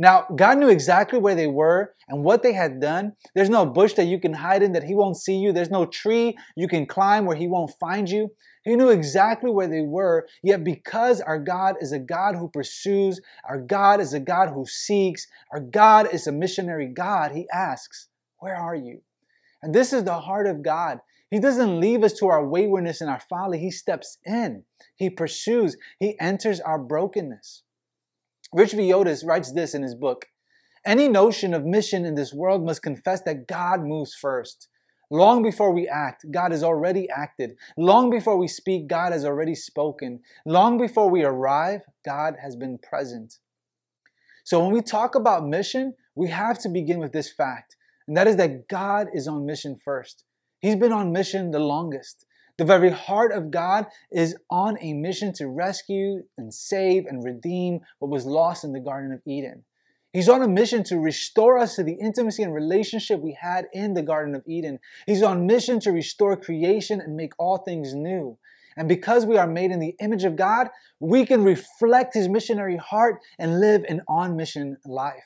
Now, 0.00 0.24
God 0.34 0.56
knew 0.56 0.70
exactly 0.70 1.18
where 1.18 1.34
they 1.34 1.46
were 1.46 1.92
and 2.08 2.24
what 2.24 2.42
they 2.42 2.54
had 2.54 2.80
done. 2.80 3.12
There's 3.34 3.50
no 3.50 3.66
bush 3.66 3.92
that 3.94 4.06
you 4.06 4.18
can 4.18 4.32
hide 4.32 4.62
in 4.62 4.72
that 4.72 4.84
He 4.84 4.94
won't 4.94 5.18
see 5.18 5.36
you. 5.36 5.52
There's 5.52 5.68
no 5.70 5.84
tree 5.84 6.38
you 6.56 6.68
can 6.68 6.86
climb 6.86 7.26
where 7.26 7.36
He 7.36 7.46
won't 7.46 7.74
find 7.78 8.08
you. 8.08 8.30
He 8.64 8.76
knew 8.76 8.88
exactly 8.88 9.50
where 9.50 9.68
they 9.68 9.82
were, 9.82 10.26
yet 10.42 10.64
because 10.64 11.20
our 11.20 11.38
God 11.38 11.74
is 11.82 11.92
a 11.92 11.98
God 11.98 12.34
who 12.34 12.48
pursues, 12.48 13.20
our 13.46 13.60
God 13.60 14.00
is 14.00 14.14
a 14.14 14.20
God 14.20 14.48
who 14.48 14.64
seeks, 14.64 15.26
our 15.52 15.60
God 15.60 16.08
is 16.14 16.26
a 16.26 16.32
missionary 16.32 16.86
God, 16.86 17.32
He 17.32 17.46
asks, 17.52 18.08
Where 18.38 18.56
are 18.56 18.74
you? 18.74 19.02
And 19.62 19.74
this 19.74 19.92
is 19.92 20.04
the 20.04 20.18
heart 20.18 20.46
of 20.46 20.62
God. 20.62 21.00
He 21.30 21.40
doesn't 21.40 21.78
leave 21.78 22.04
us 22.04 22.14
to 22.14 22.26
our 22.28 22.42
waywardness 22.42 23.02
and 23.02 23.10
our 23.10 23.20
folly. 23.28 23.58
He 23.58 23.70
steps 23.70 24.16
in. 24.24 24.64
He 24.96 25.10
pursues. 25.10 25.76
He 25.98 26.18
enters 26.18 26.58
our 26.58 26.78
brokenness. 26.78 27.64
Rich 28.52 28.72
Villodas 28.72 29.24
writes 29.24 29.52
this 29.52 29.74
in 29.74 29.82
his 29.82 29.94
book. 29.94 30.26
Any 30.84 31.08
notion 31.08 31.54
of 31.54 31.64
mission 31.64 32.04
in 32.04 32.14
this 32.14 32.32
world 32.32 32.64
must 32.64 32.82
confess 32.82 33.22
that 33.22 33.46
God 33.46 33.82
moves 33.84 34.14
first. 34.14 34.68
Long 35.10 35.42
before 35.42 35.72
we 35.72 35.88
act, 35.88 36.24
God 36.30 36.52
has 36.52 36.62
already 36.62 37.08
acted. 37.10 37.56
Long 37.76 38.10
before 38.10 38.36
we 38.36 38.48
speak, 38.48 38.86
God 38.86 39.12
has 39.12 39.24
already 39.24 39.54
spoken. 39.54 40.20
Long 40.46 40.78
before 40.78 41.10
we 41.10 41.24
arrive, 41.24 41.82
God 42.04 42.36
has 42.40 42.56
been 42.56 42.78
present. 42.78 43.38
So 44.44 44.62
when 44.62 44.72
we 44.72 44.80
talk 44.80 45.14
about 45.14 45.46
mission, 45.46 45.94
we 46.14 46.28
have 46.28 46.58
to 46.60 46.68
begin 46.68 46.98
with 46.98 47.12
this 47.12 47.30
fact 47.30 47.76
and 48.10 48.16
that 48.16 48.26
is 48.26 48.34
that 48.38 48.66
God 48.66 49.06
is 49.14 49.28
on 49.28 49.46
mission 49.46 49.78
first. 49.84 50.24
He's 50.58 50.74
been 50.74 50.92
on 50.92 51.12
mission 51.12 51.52
the 51.52 51.60
longest. 51.60 52.26
The 52.60 52.66
very 52.66 52.90
heart 52.90 53.32
of 53.32 53.50
God 53.50 53.86
is 54.12 54.36
on 54.50 54.76
a 54.82 54.92
mission 54.92 55.32
to 55.36 55.48
rescue 55.48 56.24
and 56.36 56.52
save 56.52 57.06
and 57.06 57.24
redeem 57.24 57.80
what 58.00 58.10
was 58.10 58.26
lost 58.26 58.64
in 58.64 58.74
the 58.74 58.80
Garden 58.80 59.12
of 59.12 59.22
Eden. 59.26 59.64
He's 60.12 60.28
on 60.28 60.42
a 60.42 60.46
mission 60.46 60.84
to 60.84 60.98
restore 60.98 61.56
us 61.56 61.76
to 61.76 61.82
the 61.82 61.94
intimacy 61.94 62.42
and 62.42 62.52
relationship 62.52 63.18
we 63.22 63.34
had 63.40 63.64
in 63.72 63.94
the 63.94 64.02
Garden 64.02 64.34
of 64.34 64.42
Eden. 64.46 64.78
He's 65.06 65.22
on 65.22 65.46
mission 65.46 65.80
to 65.80 65.90
restore 65.90 66.36
creation 66.36 67.00
and 67.00 67.16
make 67.16 67.32
all 67.38 67.56
things 67.56 67.94
new. 67.94 68.36
And 68.76 68.86
because 68.86 69.24
we 69.24 69.38
are 69.38 69.46
made 69.46 69.70
in 69.70 69.80
the 69.80 69.96
image 69.98 70.24
of 70.24 70.36
God, 70.36 70.68
we 70.98 71.24
can 71.24 71.42
reflect 71.42 72.12
His 72.12 72.28
missionary 72.28 72.76
heart 72.76 73.22
and 73.38 73.58
live 73.58 73.86
an 73.88 74.02
on 74.06 74.36
mission 74.36 74.76
life. 74.84 75.24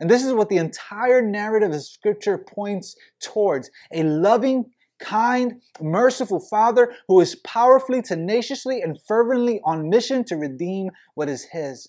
And 0.00 0.08
this 0.08 0.24
is 0.24 0.32
what 0.32 0.48
the 0.48 0.56
entire 0.56 1.20
narrative 1.20 1.72
of 1.72 1.82
Scripture 1.82 2.38
points 2.38 2.96
towards 3.20 3.70
a 3.92 4.02
loving, 4.02 4.64
kind, 5.00 5.60
merciful 5.80 6.40
Father 6.40 6.94
who 7.08 7.20
is 7.20 7.34
powerfully, 7.36 8.02
tenaciously, 8.02 8.82
and 8.82 8.98
fervently 9.06 9.60
on 9.64 9.88
mission 9.88 10.24
to 10.24 10.36
redeem 10.36 10.90
what 11.14 11.28
is 11.28 11.44
His. 11.44 11.88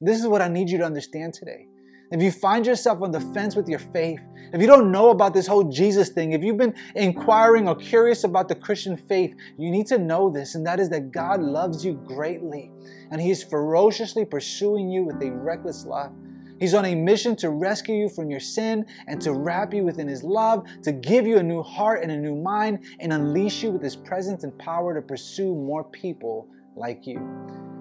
This 0.00 0.20
is 0.20 0.26
what 0.26 0.42
I 0.42 0.48
need 0.48 0.70
you 0.70 0.78
to 0.78 0.84
understand 0.84 1.34
today. 1.34 1.66
If 2.10 2.22
you 2.22 2.32
find 2.32 2.66
yourself 2.66 3.02
on 3.02 3.10
the 3.10 3.20
fence 3.20 3.54
with 3.54 3.68
your 3.68 3.80
faith, 3.80 4.20
if 4.54 4.62
you 4.62 4.66
don't 4.66 4.90
know 4.90 5.10
about 5.10 5.34
this 5.34 5.46
whole 5.46 5.64
Jesus 5.64 6.08
thing, 6.08 6.32
if 6.32 6.42
you've 6.42 6.56
been 6.56 6.74
inquiring 6.94 7.68
or 7.68 7.76
curious 7.76 8.24
about 8.24 8.48
the 8.48 8.54
Christian 8.54 8.96
faith, 8.96 9.34
you 9.58 9.70
need 9.70 9.86
to 9.88 9.98
know 9.98 10.30
this, 10.30 10.54
and 10.54 10.66
that 10.66 10.80
is 10.80 10.88
that 10.88 11.12
God 11.12 11.42
loves 11.42 11.84
you 11.84 11.94
greatly, 12.06 12.72
and 13.10 13.20
He 13.20 13.30
is 13.30 13.42
ferociously 13.42 14.24
pursuing 14.24 14.88
you 14.88 15.04
with 15.04 15.22
a 15.22 15.30
reckless 15.30 15.84
love. 15.84 16.12
He's 16.58 16.74
on 16.74 16.84
a 16.84 16.94
mission 16.94 17.36
to 17.36 17.50
rescue 17.50 17.94
you 17.94 18.08
from 18.08 18.30
your 18.30 18.40
sin 18.40 18.86
and 19.06 19.20
to 19.22 19.32
wrap 19.32 19.72
you 19.72 19.84
within 19.84 20.08
His 20.08 20.22
love, 20.22 20.66
to 20.82 20.92
give 20.92 21.26
you 21.26 21.38
a 21.38 21.42
new 21.42 21.62
heart 21.62 22.02
and 22.02 22.10
a 22.10 22.16
new 22.16 22.34
mind, 22.34 22.84
and 23.00 23.12
unleash 23.12 23.62
you 23.62 23.70
with 23.70 23.82
His 23.82 23.96
presence 23.96 24.44
and 24.44 24.56
power 24.58 24.94
to 24.94 25.02
pursue 25.02 25.54
more 25.54 25.84
people 25.84 26.48
like 26.74 27.06
you. 27.06 27.18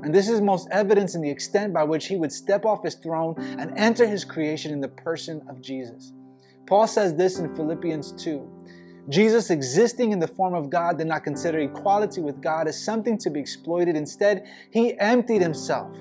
And 0.04 0.14
this 0.14 0.30
is 0.30 0.42
most 0.42 0.68
evidence 0.72 1.16
in 1.16 1.22
the 1.22 1.30
extent 1.30 1.74
by 1.74 1.84
which 1.84 2.08
He 2.08 2.18
would 2.18 2.32
step 2.32 2.66
off 2.66 2.84
His 2.84 2.96
throne 2.96 3.36
and 3.38 3.78
enter 3.78 4.08
His 4.08 4.24
creation 4.24 4.72
in 4.72 4.82
the 4.82 4.88
person 4.88 5.42
of 5.50 5.62
Jesus. 5.62 6.14
Paul 6.68 6.88
says 6.88 7.16
this 7.16 7.40
in 7.40 7.56
Philippians 7.56 8.12
2. 8.24 8.54
Jesus, 9.10 9.50
existing 9.52 10.12
in 10.12 10.20
the 10.20 10.28
form 10.28 10.54
of 10.54 10.70
God, 10.70 10.98
did 10.98 11.08
not 11.08 11.24
consider 11.24 11.60
equality 11.60 12.20
with 12.20 12.42
God 12.42 12.68
as 12.68 12.84
something 12.84 13.18
to 13.20 13.30
be 13.30 13.40
exploited. 13.40 13.96
Instead, 13.96 14.46
he 14.70 15.00
emptied 15.00 15.42
himself 15.42 15.96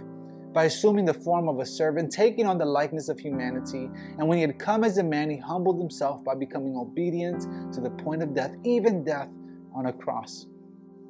by 0.56 0.64
assuming 0.64 1.04
the 1.04 1.12
form 1.12 1.50
of 1.50 1.58
a 1.58 1.66
servant, 1.66 2.10
taking 2.10 2.46
on 2.46 2.56
the 2.56 2.64
likeness 2.64 3.10
of 3.10 3.20
humanity. 3.20 3.90
And 4.18 4.26
when 4.26 4.38
he 4.38 4.40
had 4.42 4.58
come 4.58 4.84
as 4.84 4.96
a 4.96 5.02
man, 5.02 5.28
he 5.28 5.36
humbled 5.36 5.78
himself 5.78 6.25
by 6.25 6.34
becoming 6.34 6.78
obedient 6.78 7.42
to 7.75 7.80
the 7.82 7.90
point 7.90 8.22
of 8.22 8.32
death, 8.32 8.56
even 8.64 9.04
death 9.04 9.28
on 9.75 9.84
a 9.84 9.92
cross. 9.92 10.46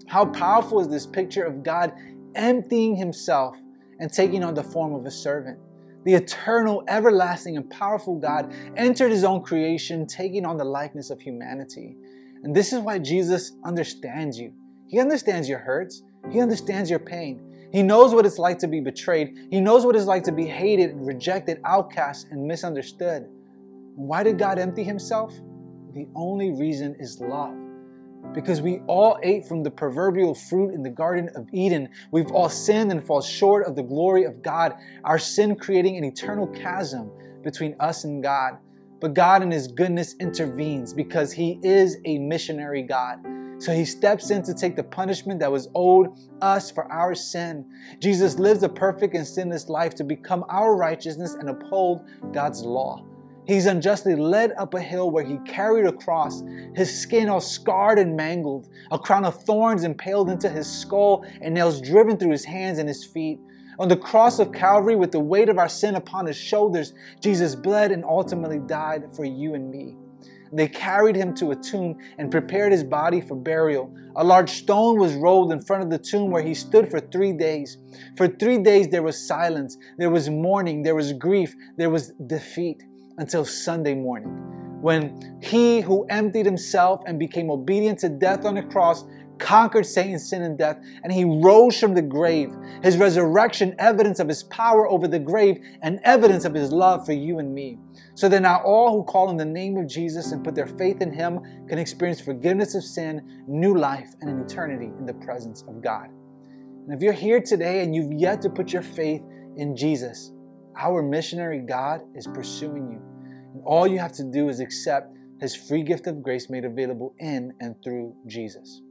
How 0.09 0.25
powerful 0.25 0.81
is 0.81 0.89
this 0.89 1.07
picture 1.07 1.45
of 1.45 1.63
God 1.63 1.93
emptying 2.35 2.97
himself 2.97 3.57
and 4.01 4.13
taking 4.13 4.43
on 4.43 4.55
the 4.55 4.65
form 4.65 4.93
of 4.97 5.07
a 5.07 5.13
servant? 5.13 5.61
The 6.05 6.15
eternal, 6.15 6.83
everlasting, 6.89 7.57
and 7.57 7.71
powerful 7.71 8.17
God 8.17 8.53
entered 8.77 9.13
his 9.13 9.23
own 9.23 9.45
creation, 9.45 10.09
taking 10.09 10.45
on 10.45 10.57
the 10.57 10.65
likeness 10.65 11.11
of 11.11 11.21
humanity. 11.21 11.97
And 12.43 12.53
this 12.53 12.73
is 12.73 12.81
why 12.81 12.99
Jesus 12.99 13.53
understands 13.65 14.41
you. 14.41 14.53
He 14.89 14.99
understands 14.99 15.49
your 15.49 15.61
hurts, 15.61 16.03
he 16.33 16.41
understands 16.41 16.91
your 16.91 16.99
pain. 16.99 17.46
He 17.77 17.83
knows 17.83 18.15
what 18.15 18.25
it's 18.25 18.39
like 18.39 18.59
to 18.61 18.69
be 18.69 18.81
betrayed. 18.81 19.37
He 19.51 19.61
knows 19.61 19.85
what 19.85 19.95
it's 19.95 20.07
like 20.07 20.23
to 20.23 20.33
be 20.33 20.47
hated 20.47 20.93
rejected, 20.95 21.61
outcast, 21.67 22.29
and 22.31 22.47
misunderstood. 22.47 23.27
Why 23.97 24.23
did 24.23 24.39
God 24.39 24.59
empty 24.59 24.83
himself? 24.83 25.35
The 25.93 26.09
only 26.15 26.53
reason 26.53 26.97
is 26.99 27.21
love. 27.21 27.55
Because 28.33 28.63
we 28.63 28.79
all 28.87 29.19
ate 29.23 29.45
from 29.45 29.63
the 29.63 29.71
proverbial 29.71 30.35
fruit 30.35 30.73
in 30.73 30.83
the 30.83 30.89
Garden 30.89 31.29
of 31.35 31.49
Eden. 31.53 31.91
We've 32.13 32.33
all 32.33 32.49
sinned 32.49 32.93
and 32.93 33.07
fall 33.07 33.21
short 33.21 33.67
of 33.67 33.77
the 33.77 33.83
glory 33.83 34.25
of 34.25 34.41
God, 34.41 34.73
our 35.05 35.19
sin 35.19 35.55
creating 35.55 35.99
an 35.99 36.05
eternal 36.05 36.47
chasm 36.47 37.11
between 37.43 37.77
us 37.79 38.05
and 38.05 38.23
God. 38.23 38.57
But 39.03 39.13
God, 39.13 39.43
in 39.43 39.51
His 39.51 39.69
goodness, 39.69 40.15
intervenes 40.19 40.95
because 40.95 41.31
He 41.31 41.61
is 41.63 41.99
a 42.07 42.17
missionary 42.21 42.85
God. 42.85 43.19
So 43.59 43.73
he 43.73 43.85
steps 43.85 44.31
in 44.31 44.43
to 44.43 44.55
take 44.55 44.77
the 44.77 44.85
punishment 44.85 45.41
that 45.41 45.51
was 45.51 45.69
owed 45.75 46.09
us 46.43 46.71
for 46.71 46.91
our 46.93 47.15
sin. 47.15 47.65
Jesus 48.01 48.39
lives 48.39 48.63
a 48.63 48.69
perfect 48.69 49.15
and 49.15 49.27
sinless 49.27 49.69
life 49.69 49.95
to 49.95 50.05
become 50.05 50.45
our 50.49 50.77
righteousness 50.77 51.35
and 51.35 51.49
uphold 51.49 52.05
God's 52.33 52.63
law. 52.63 53.05
He's 53.47 53.67
unjustly 53.67 54.17
led 54.17 54.53
up 54.59 54.75
a 54.75 54.81
hill 54.81 55.11
where 55.11 55.25
he 55.25 55.39
carried 55.47 55.87
a 55.87 55.93
cross, 55.93 56.43
his 56.75 57.01
skin 57.01 57.29
all 57.29 57.41
scarred 57.41 57.99
and 57.99 58.17
mangled, 58.17 58.69
a 58.91 58.99
crown 58.99 59.25
of 59.25 59.41
thorns 59.45 59.85
impaled 59.85 60.31
into 60.31 60.49
his 60.49 60.67
skull, 60.67 61.25
and 61.41 61.55
nails 61.55 61.81
driven 61.81 62.17
through 62.17 62.33
his 62.33 62.45
hands 62.45 62.79
and 62.79 62.89
his 62.89 63.05
feet. 63.05 63.39
On 63.79 63.89
the 63.89 63.97
cross 63.97 64.41
of 64.41 64.53
Calvary, 64.53 64.97
with 64.97 65.13
the 65.13 65.21
weight 65.21 65.49
of 65.49 65.59
our 65.59 65.69
sin 65.69 65.95
upon 65.95 66.27
his 66.27 66.37
shoulders, 66.37 66.93
Jesus 67.21 67.55
bled 67.55 67.93
and 67.93 68.05
ultimately 68.05 68.59
died 68.59 69.15
for 69.15 69.25
you 69.25 69.55
and 69.55 69.71
me. 69.71 69.97
They 70.53 70.69
carried 70.69 71.17
him 71.17 71.35
to 71.35 71.51
a 71.51 71.57
tomb 71.57 71.99
and 72.19 72.31
prepared 72.31 72.73
his 72.73 72.85
body 72.85 73.21
for 73.21 73.35
burial. 73.35 73.93
A 74.17 74.25
large 74.25 74.51
stone 74.51 74.99
was 74.99 75.15
rolled 75.15 75.53
in 75.53 75.61
front 75.61 75.83
of 75.83 75.91
the 75.91 75.99
tomb 75.99 76.31
where 76.31 76.43
he 76.43 76.55
stood 76.55 76.91
for 76.91 77.01
three 77.01 77.33
days. 77.33 77.79
For 78.17 78.29
three 78.29 78.59
days 78.59 78.89
there 78.89 79.03
was 79.03 79.19
silence, 79.27 79.77
there 79.99 80.11
was 80.11 80.31
mourning, 80.31 80.83
there 80.83 80.95
was 80.95 81.13
grief, 81.13 81.55
there 81.77 81.91
was 81.91 82.13
defeat 82.27 82.83
until 83.19 83.45
Sunday 83.45 83.95
morning. 83.95 84.53
when 84.83 85.39
he 85.43 85.81
who 85.81 86.05
emptied 86.11 86.47
himself 86.47 87.03
and 87.07 87.19
became 87.19 87.51
obedient 87.51 87.99
to 87.99 88.09
death 88.09 88.45
on 88.45 88.55
the 88.55 88.63
cross 88.63 89.05
conquered 89.39 89.87
Satan's 89.87 90.29
sin 90.29 90.43
and 90.43 90.57
death, 90.59 90.79
and 91.03 91.13
he 91.13 91.25
rose 91.25 91.79
from 91.79 91.95
the 91.95 92.03
grave. 92.03 92.53
His 92.83 92.97
resurrection, 92.97 93.75
evidence 93.79 94.19
of 94.19 94.29
his 94.29 94.43
power 94.45 94.89
over 94.89 95.09
the 95.09 95.19
grave, 95.19 95.59
and 95.83 96.01
evidence 96.05 96.45
of 96.45 96.55
his 96.55 96.71
love 96.73 97.07
for 97.07 97.13
you 97.13 97.39
and 97.39 97.55
me. 97.55 97.79
So 98.15 98.29
that 98.29 98.43
now 98.43 98.63
all 98.65 98.93
who 98.93 99.05
call 99.05 99.29
on 99.29 99.37
the 99.37 99.45
name 99.45 99.77
of 99.77 99.87
Jesus 99.87 100.33
and 100.33 100.45
put 100.45 100.55
their 100.55 100.67
faith 100.67 101.03
in 101.03 101.13
him 101.13 101.41
can 101.69 101.79
experience 101.79 102.21
forgiveness 102.21 102.75
of 102.75 102.85
sin, 102.85 103.45
new 103.47 103.77
life, 103.77 104.09
and 104.21 104.31
an 104.31 104.41
eternity 104.41 104.91
in 104.99 105.07
the 105.07 105.15
presence 105.15 105.63
of 105.69 105.83
God. 105.83 106.09
And 106.87 106.95
if 106.95 107.03
you're 107.03 107.13
here 107.13 107.41
today 107.41 107.83
and 107.83 107.95
you've 107.95 108.13
yet 108.13 108.41
to 108.43 108.51
put 108.51 108.73
your 108.73 108.83
faith 108.83 109.23
in 109.57 109.77
Jesus, 109.77 110.33
our 110.79 111.03
missionary 111.03 111.61
God 111.61 112.03
is 112.15 112.27
pursuing 112.27 112.91
you. 112.91 113.01
And 113.55 113.63
all 113.65 113.87
you 113.87 113.99
have 113.99 114.13
to 114.13 114.25
do 114.25 114.49
is 114.49 114.61
accept 114.61 115.13
his 115.41 115.55
free 115.55 115.83
gift 115.83 116.07
of 116.07 116.23
grace 116.23 116.49
made 116.49 116.65
available 116.65 117.15
in 117.19 117.53
and 117.61 117.75
through 117.83 118.15
Jesus. 118.27 118.83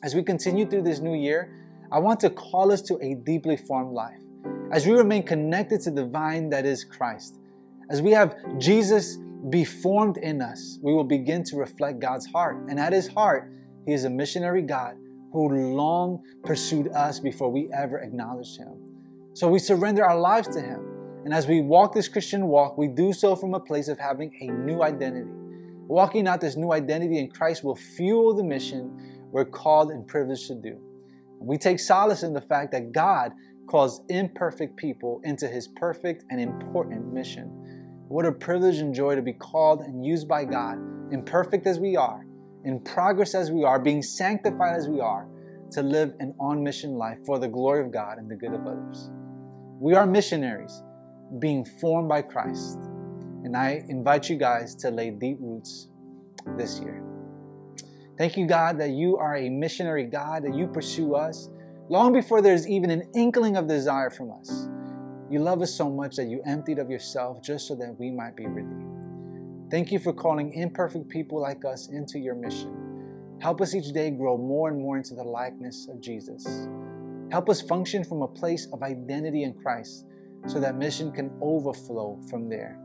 As 0.00 0.14
we 0.14 0.22
continue 0.22 0.64
through 0.64 0.82
this 0.82 1.00
new 1.00 1.14
year, 1.14 1.52
I 1.90 1.98
want 1.98 2.20
to 2.20 2.30
call 2.30 2.70
us 2.70 2.82
to 2.82 2.98
a 3.02 3.14
deeply 3.14 3.56
formed 3.56 3.92
life. 3.92 4.20
As 4.70 4.86
we 4.86 4.92
remain 4.92 5.24
connected 5.24 5.80
to 5.82 5.90
the 5.90 6.06
vine 6.06 6.50
that 6.50 6.64
is 6.64 6.84
Christ, 6.84 7.40
as 7.90 8.00
we 8.00 8.12
have 8.12 8.36
Jesus 8.58 9.18
be 9.50 9.64
formed 9.64 10.18
in 10.18 10.40
us, 10.40 10.78
we 10.82 10.92
will 10.92 11.04
begin 11.04 11.42
to 11.44 11.56
reflect 11.56 11.98
God's 11.98 12.26
heart. 12.26 12.58
And 12.68 12.78
at 12.78 12.92
his 12.92 13.08
heart, 13.08 13.50
he 13.86 13.92
is 13.92 14.04
a 14.04 14.10
missionary 14.10 14.62
God 14.62 14.94
who 15.32 15.48
long 15.48 16.22
pursued 16.44 16.92
us 16.92 17.18
before 17.18 17.50
we 17.50 17.68
ever 17.72 17.98
acknowledged 17.98 18.56
him. 18.56 18.74
So 19.32 19.48
we 19.48 19.58
surrender 19.58 20.04
our 20.04 20.18
lives 20.18 20.46
to 20.54 20.60
him. 20.60 20.80
And 21.24 21.34
as 21.34 21.48
we 21.48 21.60
walk 21.60 21.92
this 21.92 22.06
Christian 22.06 22.46
walk, 22.46 22.78
we 22.78 22.86
do 22.86 23.12
so 23.12 23.34
from 23.34 23.54
a 23.54 23.60
place 23.60 23.88
of 23.88 23.98
having 23.98 24.32
a 24.40 24.46
new 24.46 24.82
identity. 24.82 25.30
Walking 25.88 26.28
out 26.28 26.40
this 26.40 26.56
new 26.56 26.72
identity 26.72 27.18
in 27.18 27.30
Christ 27.30 27.64
will 27.64 27.74
fuel 27.74 28.34
the 28.34 28.44
mission 28.44 29.17
we're 29.30 29.44
called 29.44 29.90
and 29.90 30.06
privileged 30.06 30.46
to 30.48 30.54
do. 30.54 30.80
We 31.40 31.58
take 31.58 31.78
solace 31.78 32.22
in 32.22 32.32
the 32.32 32.40
fact 32.40 32.72
that 32.72 32.92
God 32.92 33.32
calls 33.68 34.00
imperfect 34.08 34.76
people 34.76 35.20
into 35.24 35.46
his 35.46 35.68
perfect 35.68 36.24
and 36.30 36.40
important 36.40 37.12
mission. 37.12 37.46
What 38.08 38.26
a 38.26 38.32
privilege 38.32 38.78
and 38.78 38.94
joy 38.94 39.14
to 39.14 39.22
be 39.22 39.34
called 39.34 39.82
and 39.82 40.04
used 40.04 40.26
by 40.26 40.44
God, 40.44 40.78
imperfect 41.12 41.66
as 41.66 41.78
we 41.78 41.96
are, 41.96 42.24
in 42.64 42.80
progress 42.80 43.34
as 43.34 43.50
we 43.50 43.64
are, 43.64 43.78
being 43.78 44.02
sanctified 44.02 44.76
as 44.76 44.88
we 44.88 45.00
are, 45.00 45.28
to 45.72 45.82
live 45.82 46.14
an 46.18 46.34
on 46.40 46.62
mission 46.62 46.94
life 46.94 47.18
for 47.26 47.38
the 47.38 47.48
glory 47.48 47.84
of 47.84 47.92
God 47.92 48.16
and 48.18 48.30
the 48.30 48.36
good 48.36 48.54
of 48.54 48.66
others. 48.66 49.10
We 49.78 49.94
are 49.94 50.06
missionaries 50.06 50.82
being 51.38 51.64
formed 51.64 52.08
by 52.08 52.22
Christ. 52.22 52.78
And 53.44 53.56
I 53.56 53.84
invite 53.88 54.28
you 54.28 54.36
guys 54.36 54.74
to 54.76 54.90
lay 54.90 55.10
deep 55.10 55.36
roots 55.40 55.88
this 56.56 56.80
year. 56.80 57.07
Thank 58.18 58.36
you, 58.36 58.48
God, 58.48 58.78
that 58.80 58.90
you 58.90 59.16
are 59.16 59.36
a 59.36 59.48
missionary 59.48 60.04
God, 60.04 60.42
that 60.42 60.52
you 60.52 60.66
pursue 60.66 61.14
us 61.14 61.48
long 61.88 62.12
before 62.12 62.42
there's 62.42 62.68
even 62.68 62.90
an 62.90 63.08
inkling 63.14 63.56
of 63.56 63.68
desire 63.68 64.10
from 64.10 64.32
us. 64.32 64.68
You 65.30 65.38
love 65.38 65.62
us 65.62 65.72
so 65.72 65.88
much 65.88 66.16
that 66.16 66.26
you 66.26 66.42
emptied 66.44 66.80
of 66.80 66.90
yourself 66.90 67.40
just 67.44 67.68
so 67.68 67.76
that 67.76 67.94
we 67.96 68.10
might 68.10 68.34
be 68.34 68.46
redeemed. 68.46 69.70
Thank 69.70 69.92
you 69.92 70.00
for 70.00 70.12
calling 70.12 70.52
imperfect 70.52 71.08
people 71.08 71.40
like 71.40 71.64
us 71.64 71.90
into 71.90 72.18
your 72.18 72.34
mission. 72.34 73.38
Help 73.40 73.60
us 73.60 73.72
each 73.72 73.92
day 73.92 74.10
grow 74.10 74.36
more 74.36 74.68
and 74.68 74.80
more 74.80 74.96
into 74.96 75.14
the 75.14 75.22
likeness 75.22 75.86
of 75.88 76.00
Jesus. 76.00 76.66
Help 77.30 77.48
us 77.48 77.62
function 77.62 78.02
from 78.02 78.22
a 78.22 78.28
place 78.28 78.66
of 78.72 78.82
identity 78.82 79.44
in 79.44 79.54
Christ 79.54 80.06
so 80.48 80.58
that 80.58 80.76
mission 80.76 81.12
can 81.12 81.30
overflow 81.40 82.18
from 82.28 82.48
there. 82.48 82.80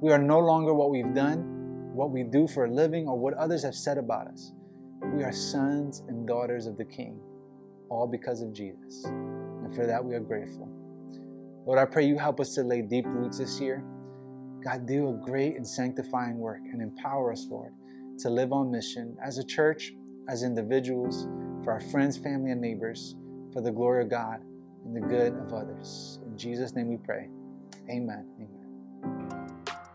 We 0.00 0.10
are 0.10 0.18
no 0.18 0.40
longer 0.40 0.74
what 0.74 0.90
we've 0.90 1.14
done, 1.14 1.92
what 1.94 2.10
we 2.10 2.24
do 2.24 2.48
for 2.48 2.64
a 2.64 2.70
living, 2.70 3.06
or 3.06 3.16
what 3.16 3.34
others 3.34 3.62
have 3.62 3.76
said 3.76 3.98
about 3.98 4.26
us. 4.26 4.50
We 5.12 5.22
are 5.22 5.32
sons 5.32 6.02
and 6.08 6.26
daughters 6.26 6.66
of 6.66 6.76
the 6.76 6.84
King, 6.84 7.20
all 7.88 8.06
because 8.06 8.40
of 8.40 8.52
Jesus. 8.52 9.04
And 9.04 9.74
for 9.74 9.86
that, 9.86 10.04
we 10.04 10.14
are 10.14 10.20
grateful. 10.20 10.68
Lord, 11.66 11.78
I 11.78 11.84
pray 11.84 12.04
you 12.06 12.18
help 12.18 12.40
us 12.40 12.54
to 12.54 12.62
lay 12.62 12.82
deep 12.82 13.06
roots 13.06 13.38
this 13.38 13.60
year. 13.60 13.84
God, 14.62 14.86
do 14.86 15.10
a 15.10 15.12
great 15.12 15.56
and 15.56 15.66
sanctifying 15.66 16.38
work 16.38 16.60
and 16.72 16.82
empower 16.82 17.32
us, 17.32 17.46
Lord, 17.50 17.72
to 18.20 18.30
live 18.30 18.52
on 18.52 18.70
mission 18.70 19.16
as 19.24 19.38
a 19.38 19.44
church, 19.44 19.92
as 20.28 20.42
individuals, 20.42 21.28
for 21.62 21.72
our 21.72 21.80
friends, 21.80 22.16
family, 22.16 22.50
and 22.50 22.60
neighbors, 22.60 23.14
for 23.52 23.60
the 23.60 23.70
glory 23.70 24.02
of 24.02 24.10
God 24.10 24.40
and 24.84 24.96
the 24.96 25.00
good 25.00 25.34
of 25.34 25.52
others. 25.52 26.18
In 26.26 26.36
Jesus' 26.36 26.74
name 26.74 26.88
we 26.88 26.96
pray. 26.96 27.28
Amen. 27.90 28.26
Amen. 28.36 28.64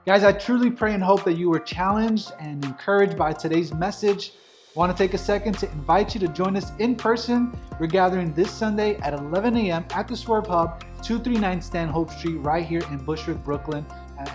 Guys, 0.05 0.23
I 0.23 0.31
truly 0.31 0.71
pray 0.71 0.93
and 0.93 1.03
hope 1.03 1.23
that 1.25 1.37
you 1.37 1.49
were 1.49 1.59
challenged 1.59 2.31
and 2.39 2.63
encouraged 2.63 3.17
by 3.17 3.33
today's 3.33 3.73
message. 3.73 4.33
Want 4.79 4.95
to 4.95 5.03
take 5.03 5.13
a 5.13 5.17
second 5.17 5.57
to 5.57 5.69
invite 5.73 6.13
you 6.13 6.21
to 6.21 6.29
join 6.29 6.55
us 6.55 6.71
in 6.79 6.95
person. 6.95 7.53
We're 7.81 7.87
gathering 7.87 8.31
this 8.31 8.49
Sunday 8.49 8.95
at 8.99 9.11
11 9.11 9.57
a.m. 9.57 9.83
at 9.93 10.07
the 10.07 10.15
Swerve 10.15 10.47
Hub, 10.47 10.79
239 11.03 11.61
Stanhope 11.61 12.09
Street, 12.11 12.35
right 12.35 12.65
here 12.65 12.81
in 12.89 12.97
Bushwick, 12.99 13.43
Brooklyn. 13.43 13.85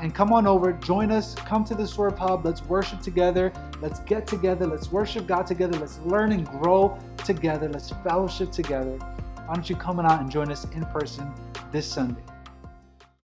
And 0.02 0.14
come 0.14 0.34
on 0.34 0.46
over, 0.46 0.74
join 0.74 1.10
us, 1.10 1.34
come 1.34 1.64
to 1.64 1.74
the 1.74 1.86
Swerve 1.86 2.18
Hub. 2.18 2.44
Let's 2.44 2.62
worship 2.62 3.00
together. 3.00 3.54
Let's 3.80 4.00
get 4.00 4.26
together. 4.26 4.66
Let's 4.66 4.92
worship 4.92 5.26
God 5.26 5.46
together. 5.46 5.78
Let's 5.78 5.98
learn 6.00 6.30
and 6.30 6.46
grow 6.46 6.98
together. 7.24 7.70
Let's 7.70 7.88
fellowship 8.06 8.52
together. 8.52 8.98
Why 8.98 9.54
don't 9.54 9.70
you 9.70 9.76
come 9.76 9.98
on 9.98 10.04
out 10.04 10.20
and 10.20 10.30
join 10.30 10.52
us 10.52 10.66
in 10.72 10.84
person 10.84 11.32
this 11.72 11.86
Sunday? 11.86 12.20